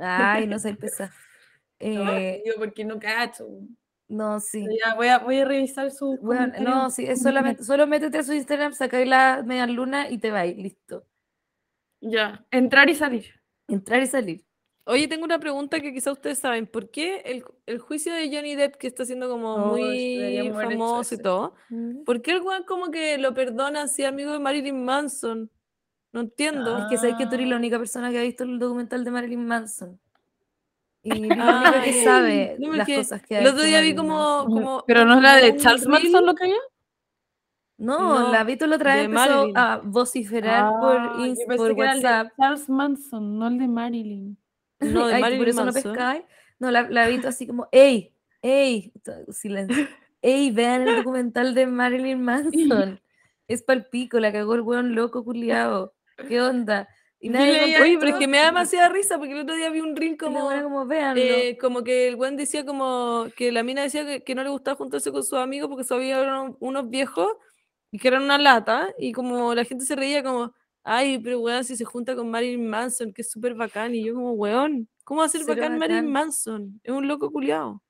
[0.00, 1.10] Ay, no sé pesar.
[1.80, 3.46] No, Eh, digo, porque no cacho.
[4.08, 4.66] no, sí.
[4.82, 6.18] Ya, voy a, voy a revisar su.
[6.22, 10.18] Bueno, no, sí, es solamente, solo métete a su Instagram, sacáis la media luna y
[10.18, 11.06] te vais, listo.
[12.00, 13.26] Ya, entrar y salir.
[13.68, 14.44] Entrar y salir.
[14.86, 16.66] Oye, tengo una pregunta que quizás ustedes saben.
[16.66, 21.14] ¿Por qué el, el juicio de Johnny Depp, que está siendo como Oh, muy famoso
[21.14, 21.54] y todo,
[22.04, 25.50] ¿por qué el weón como que lo perdona si es amigo de Marilyn Manson?
[26.12, 26.76] No entiendo.
[26.78, 27.58] Es que sabes que tú eres la Ah.
[27.58, 29.98] única persona que ha visto el documental de Marilyn Manson.
[31.02, 34.84] Y única que sabe no, las cosas que El otro día vi como, como.
[34.86, 36.56] Pero no es la de Charles Manson lo que había.
[37.78, 39.56] No, No, la Vito la otra vez de empezó Marilyn.
[39.58, 41.16] a vociferar por, Ah,
[41.56, 42.32] por de WhatsApp.
[42.38, 44.38] Charles Manson, no el de Marilyn.
[44.92, 46.22] No, de Ay, por eso no pescáis.
[46.58, 48.12] No, la, la Vito así como, ¡ey!
[48.42, 48.92] ¡ey!
[49.30, 49.88] Silencio.
[50.22, 50.50] ¡ey!
[50.50, 53.00] Vean el documental de Marilyn Manson.
[53.46, 55.92] Es palpico, la cagó el weón loco culiao.
[56.28, 56.88] ¿Qué onda?
[57.20, 59.80] Y nadie Oye, pero es que me da demasiada risa porque el otro día vi
[59.80, 60.48] un reel como.
[60.62, 64.42] como, eh, como que el buen decía como que la mina decía que, que no
[64.42, 67.32] le gustaba juntarse con sus amigos porque amigos eran unos viejos
[67.90, 70.54] y que eran una lata y como la gente se reía como
[70.84, 74.14] ay pero weón si se junta con Marilyn Manson que es súper bacán y yo
[74.14, 76.12] como weón ¿cómo va a ser Cero bacán Marilyn bacán.
[76.12, 76.80] Manson?
[76.82, 77.82] es un loco culiao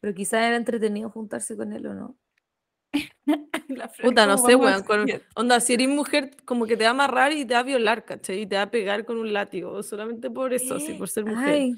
[0.00, 2.16] Pero quizás era entretenido juntarse con él o no.
[4.02, 7.32] Puta no sé weón con- onda si eres mujer como que te va a amarrar
[7.32, 8.42] y te va a violar ¿cachai?
[8.42, 11.54] y te va a pegar con un látigo solamente por eso así por ser mujer
[11.54, 11.74] Ay,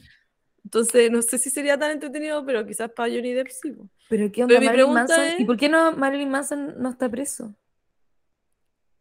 [0.64, 3.74] entonces no sé si sería tan entretenido pero quizás para Johnny Depp sí
[4.08, 5.26] pero ¿qué onda mi Marilyn pregunta Manson?
[5.38, 7.54] ¿Y es- por qué no Marilyn Manson no está preso?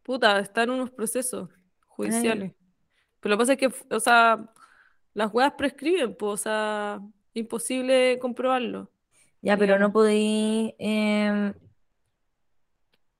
[0.09, 1.51] Puta, está en unos procesos
[1.85, 2.55] judiciales.
[3.19, 4.51] Pero lo que pasa es que, o sea,
[5.13, 6.99] las weas prescriben, pues, o sea,
[7.35, 8.91] imposible comprobarlo.
[9.43, 9.93] Ya, pero no digamos.
[9.93, 11.53] podéis em,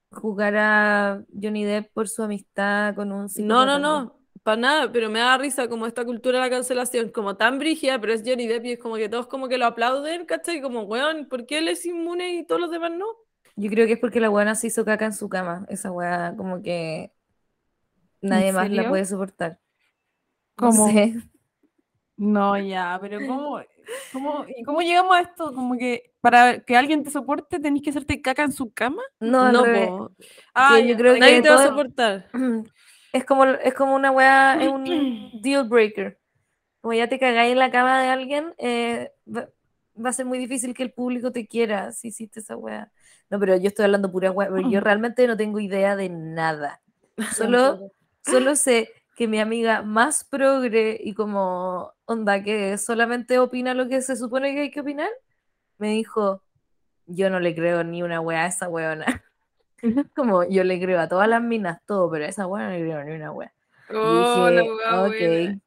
[0.10, 5.12] jugar a Johnny Depp por su amistad con un No, no, no, para nada, pero
[5.12, 8.48] me da risa como esta cultura de la cancelación, como tan brígida, pero es Johnny
[8.48, 10.60] Depp y es como que todos como que lo aplauden, ¿cachai?
[10.60, 13.06] Como, weón, ¿por qué él es inmune y todos los demás no?
[13.60, 15.66] Yo creo que es porque la buena se hizo caca en su cama.
[15.70, 17.12] Esa weá como que
[18.22, 19.60] nadie más la puede soportar.
[20.60, 20.84] No ¿Cómo?
[20.84, 21.16] sé.
[22.18, 23.62] No, ya, pero ¿cómo,
[24.12, 25.54] cómo, ¿y cómo llegamos a esto?
[25.54, 29.02] Como que para que alguien te soporte tenés que hacerte caca en su cama.
[29.20, 30.16] No, No,
[30.54, 32.30] Ah, yo creo ay, nadie que te va a soportar.
[33.12, 36.20] Es como, es como una weá, es un deal breaker.
[36.82, 39.12] Como ya te cagáis en la cama de alguien, eh,
[40.04, 42.92] va, a ser muy difícil que el público te quiera si hiciste esa weá.
[43.30, 46.82] No, pero yo estoy hablando pura weá, porque yo realmente no tengo idea de nada.
[47.36, 47.92] Solo,
[48.24, 54.02] solo sé que mi amiga más progre y como onda que solamente opina lo que
[54.02, 55.10] se supone que hay que opinar,
[55.78, 56.42] me dijo,
[57.06, 59.24] yo no le creo ni una weá a esa weona.
[60.16, 62.82] Como yo le creo a todas las minas todo, pero a esa weá no le
[62.82, 63.54] creo ni una weá.
[63.90, 65.08] Y Oh, la dije, hueá ok.
[65.08, 65.60] buena.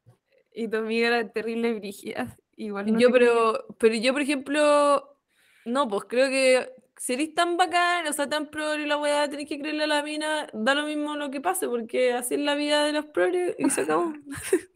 [0.55, 2.37] Y tu amiga era terrible brígida.
[2.55, 5.17] Igual no Yo, pero, pero yo, por ejemplo,
[5.65, 9.47] no, pues creo que si eres tan bacán, o sea, tan progre la weá, tenés
[9.49, 12.55] que creerle a la mina, da lo mismo lo que pase, porque así es la
[12.55, 14.13] vida de los progres y se acabó.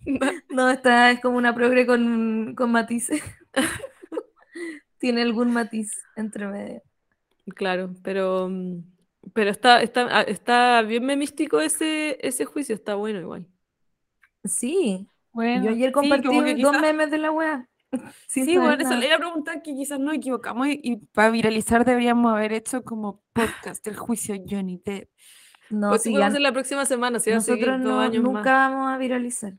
[0.49, 3.21] No, esta es como una progre con, con matices.
[4.99, 6.81] Tiene algún matiz entre medio.
[7.55, 8.83] Claro, pero, mm,
[9.33, 13.47] pero está, está, ah, está bien memístico ese, ese juicio, está bueno igual.
[14.45, 15.07] Sí,
[15.37, 17.29] Bueno, yo ayer compartí dos memes de la
[18.27, 21.29] sin Sí, bueno, eso le iba a preguntar que quizás nos equivocamos y, y para
[21.29, 25.11] viralizar deberíamos haber hecho como podcast el juicio Johnny Depp.
[25.69, 28.39] No, Pues sí, sí, podemos ya- hacer la próxima semana, si nosotros no, años nunca
[28.39, 28.71] más.
[28.71, 29.53] vamos a viralizar.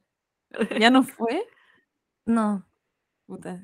[0.81, 1.45] ¿Ya no fue?
[2.27, 2.67] No,
[3.27, 3.63] Puta.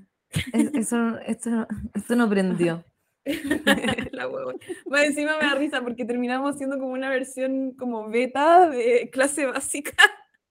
[0.53, 2.85] es- eso, esto, no- esto no prendió.
[4.13, 4.53] la hueva.
[4.87, 9.47] Más encima me da risa porque terminamos siendo como una versión como beta de clase
[9.47, 9.97] básica.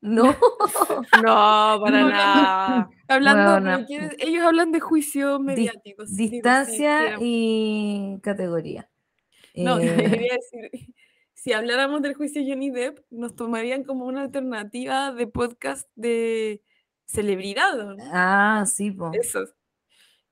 [0.04, 0.24] No,
[1.24, 2.90] No, para No, nada.
[3.08, 3.86] Hablando,
[4.20, 6.06] ellos hablan de juicio mediático.
[6.06, 8.90] sí, digo, sí, distancia y categoría.
[9.56, 10.94] No, Eh, quería decir,
[11.34, 16.62] si habláramos del juicio Johnny Depp, nos tomarían como una alternativa de podcast de
[17.06, 18.04] celebridad, ¿o ¿no?
[18.12, 19.12] ah, sí, po.
[19.14, 19.46] Eso.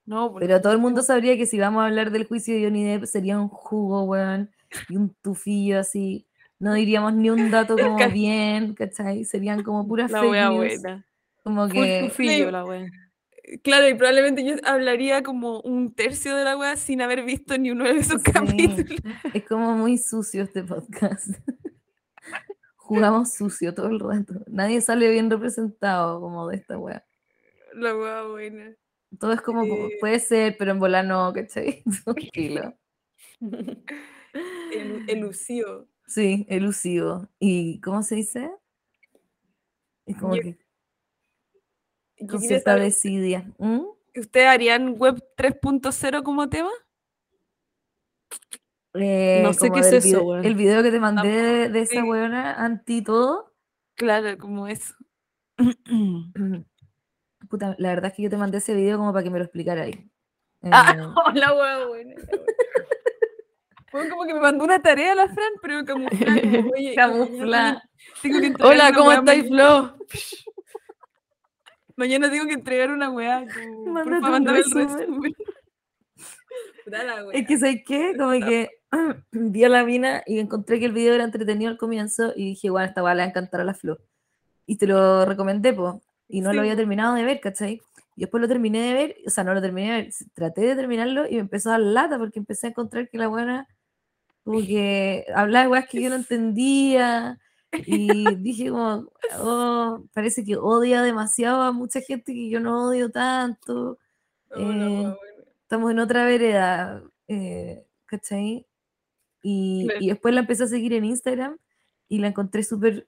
[0.05, 2.65] No, porque Pero todo el mundo sabría que si vamos a hablar del juicio de
[2.65, 4.51] Johnny Depp sería un jugo, weón,
[4.89, 6.27] y un tufillo así.
[6.61, 9.25] No diríamos ni un dato como bien, ¿cachai?
[9.25, 10.57] Serían como puras La fake wea news.
[10.81, 11.05] buena.
[11.43, 12.85] Como que tufillo, la wea.
[13.63, 17.71] Claro, y probablemente yo hablaría como un tercio de la wea sin haber visto ni
[17.71, 18.31] uno de esos Sí.
[18.31, 18.99] capítulos.
[19.33, 21.27] es como muy sucio este podcast.
[22.75, 24.35] Jugamos sucio todo el rato.
[24.47, 27.03] Nadie sale bien representado como de esta wea.
[27.73, 28.75] La wea buena.
[29.19, 29.97] Todo es como, Eh.
[29.99, 31.83] puede ser, pero en volar no, ¿cachai?
[32.05, 32.75] Tranquilo.
[34.73, 35.87] El, elusivo.
[36.13, 37.29] Sí, elusivo.
[37.39, 38.51] ¿Y cómo se dice?
[40.05, 40.57] Es como Yo- que
[42.27, 43.49] con cierta saber, desidia.
[43.57, 43.83] ¿Mm?
[44.17, 46.69] ¿Ustedes harían web 3.0 como tema?
[48.93, 50.43] Eh, No sé qué es eso, video- weón.
[50.45, 52.01] El video que te mandé de, de esa Sí.
[52.01, 53.53] weona anti todo.
[53.95, 54.93] Claro, como eso.
[57.49, 59.45] Puta, la verdad es que yo te mandé ese video como para que me lo
[59.45, 60.11] explicara ahí.
[60.63, 62.15] Ah, Eh, oh, la wea buena.
[62.15, 62.45] la wea.
[63.91, 66.41] Fue como que me mandó una tarea la Fran, pero camuflada.
[66.41, 67.83] como, oye, que mañana camufla.
[68.21, 69.47] tengo- tengo que entregar Hola, una ¿cómo estáis.
[69.47, 69.97] Flo?
[71.97, 73.45] Mañana tengo que entregar una weá.
[73.53, 75.33] como, Mándate el resumen.
[77.33, 78.13] Es que, ¿sabes qué?
[78.17, 78.69] Como que
[79.31, 82.69] vi a la mina y encontré que el video era entretenido al comienzo y dije,
[82.69, 83.99] bueno, esta weá le va a encantar a la Flo.
[84.65, 85.95] Y te lo recomendé, pues.
[86.27, 86.77] Y no Sí, lo había po.
[86.77, 87.81] terminado de ver, ¿cachai?
[88.15, 90.75] Y después lo terminé de ver, o sea, no lo terminé de ver, traté de
[90.75, 93.67] terminarlo y me empezó a dar lata porque empecé a encontrar que la buena,
[94.43, 97.39] como que hablaba de weas que yo no entendía.
[97.85, 99.07] Y dije como,
[99.39, 103.97] oh, parece que odia demasiado a mucha gente que yo no odio tanto.
[104.51, 105.15] Oh, eh.
[105.63, 108.67] Estamos en otra vereda, eh, ¿cachai?
[109.41, 111.57] Y, y después la empecé a seguir en Instagram
[112.09, 113.05] y la encontré súper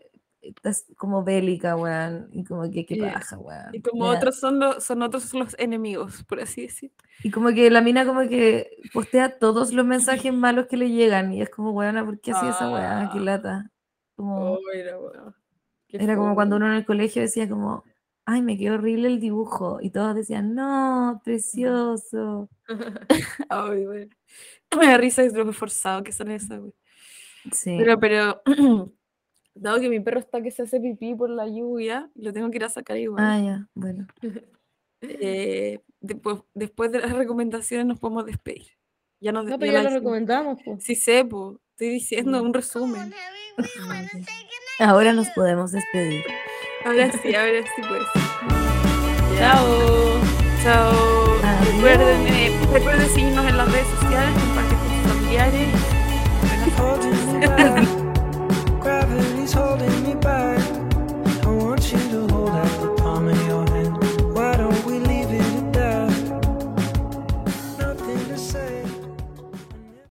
[0.61, 2.29] tas- como bélica, weón.
[2.31, 3.73] Y como que qué paja, weón.
[3.73, 6.91] Y como da- otros son los, son otros los enemigos, por así decir.
[7.23, 11.33] Y como que la mina como que postea todos los mensajes malos que le llegan.
[11.33, 13.09] Y es como, weona, ¿por qué hacía esa weá?
[13.13, 13.21] Qué Ah.
[13.21, 13.71] lata.
[14.15, 15.33] Como, la wea.
[15.87, 17.83] Qué era como cuando uno en el colegio decía como,
[18.25, 19.79] ay, me quedó horrible el dibujo.
[19.81, 22.49] Y todos decían, no, precioso.
[23.49, 24.09] Ay, bueno.
[24.79, 26.73] Me da risa es lo forzado que son esas, wey.
[27.51, 27.75] Sí.
[27.77, 28.41] Pero, pero,
[29.55, 32.57] dado que mi perro está que se hace pipí por la lluvia, lo tengo que
[32.57, 33.23] ir a sacar igual.
[33.23, 34.07] Ah, ya, bueno.
[35.05, 38.67] Eh, después, después de las recomendaciones nos podemos despedir.
[39.19, 39.99] Ya nos No, ya pero ya lo hicimos.
[40.01, 40.81] recomendamos, pues.
[40.81, 41.59] Sí sé, po.
[41.71, 43.13] Estoy diciendo un resumen.
[44.79, 46.23] Ahora nos podemos despedir.
[46.85, 48.01] Ahora sí, ahora sí pues.
[49.37, 50.21] Chao.
[50.63, 50.93] Chao.
[51.75, 54.33] Recuerden, eh, recuerden seguirnos en las redes sociales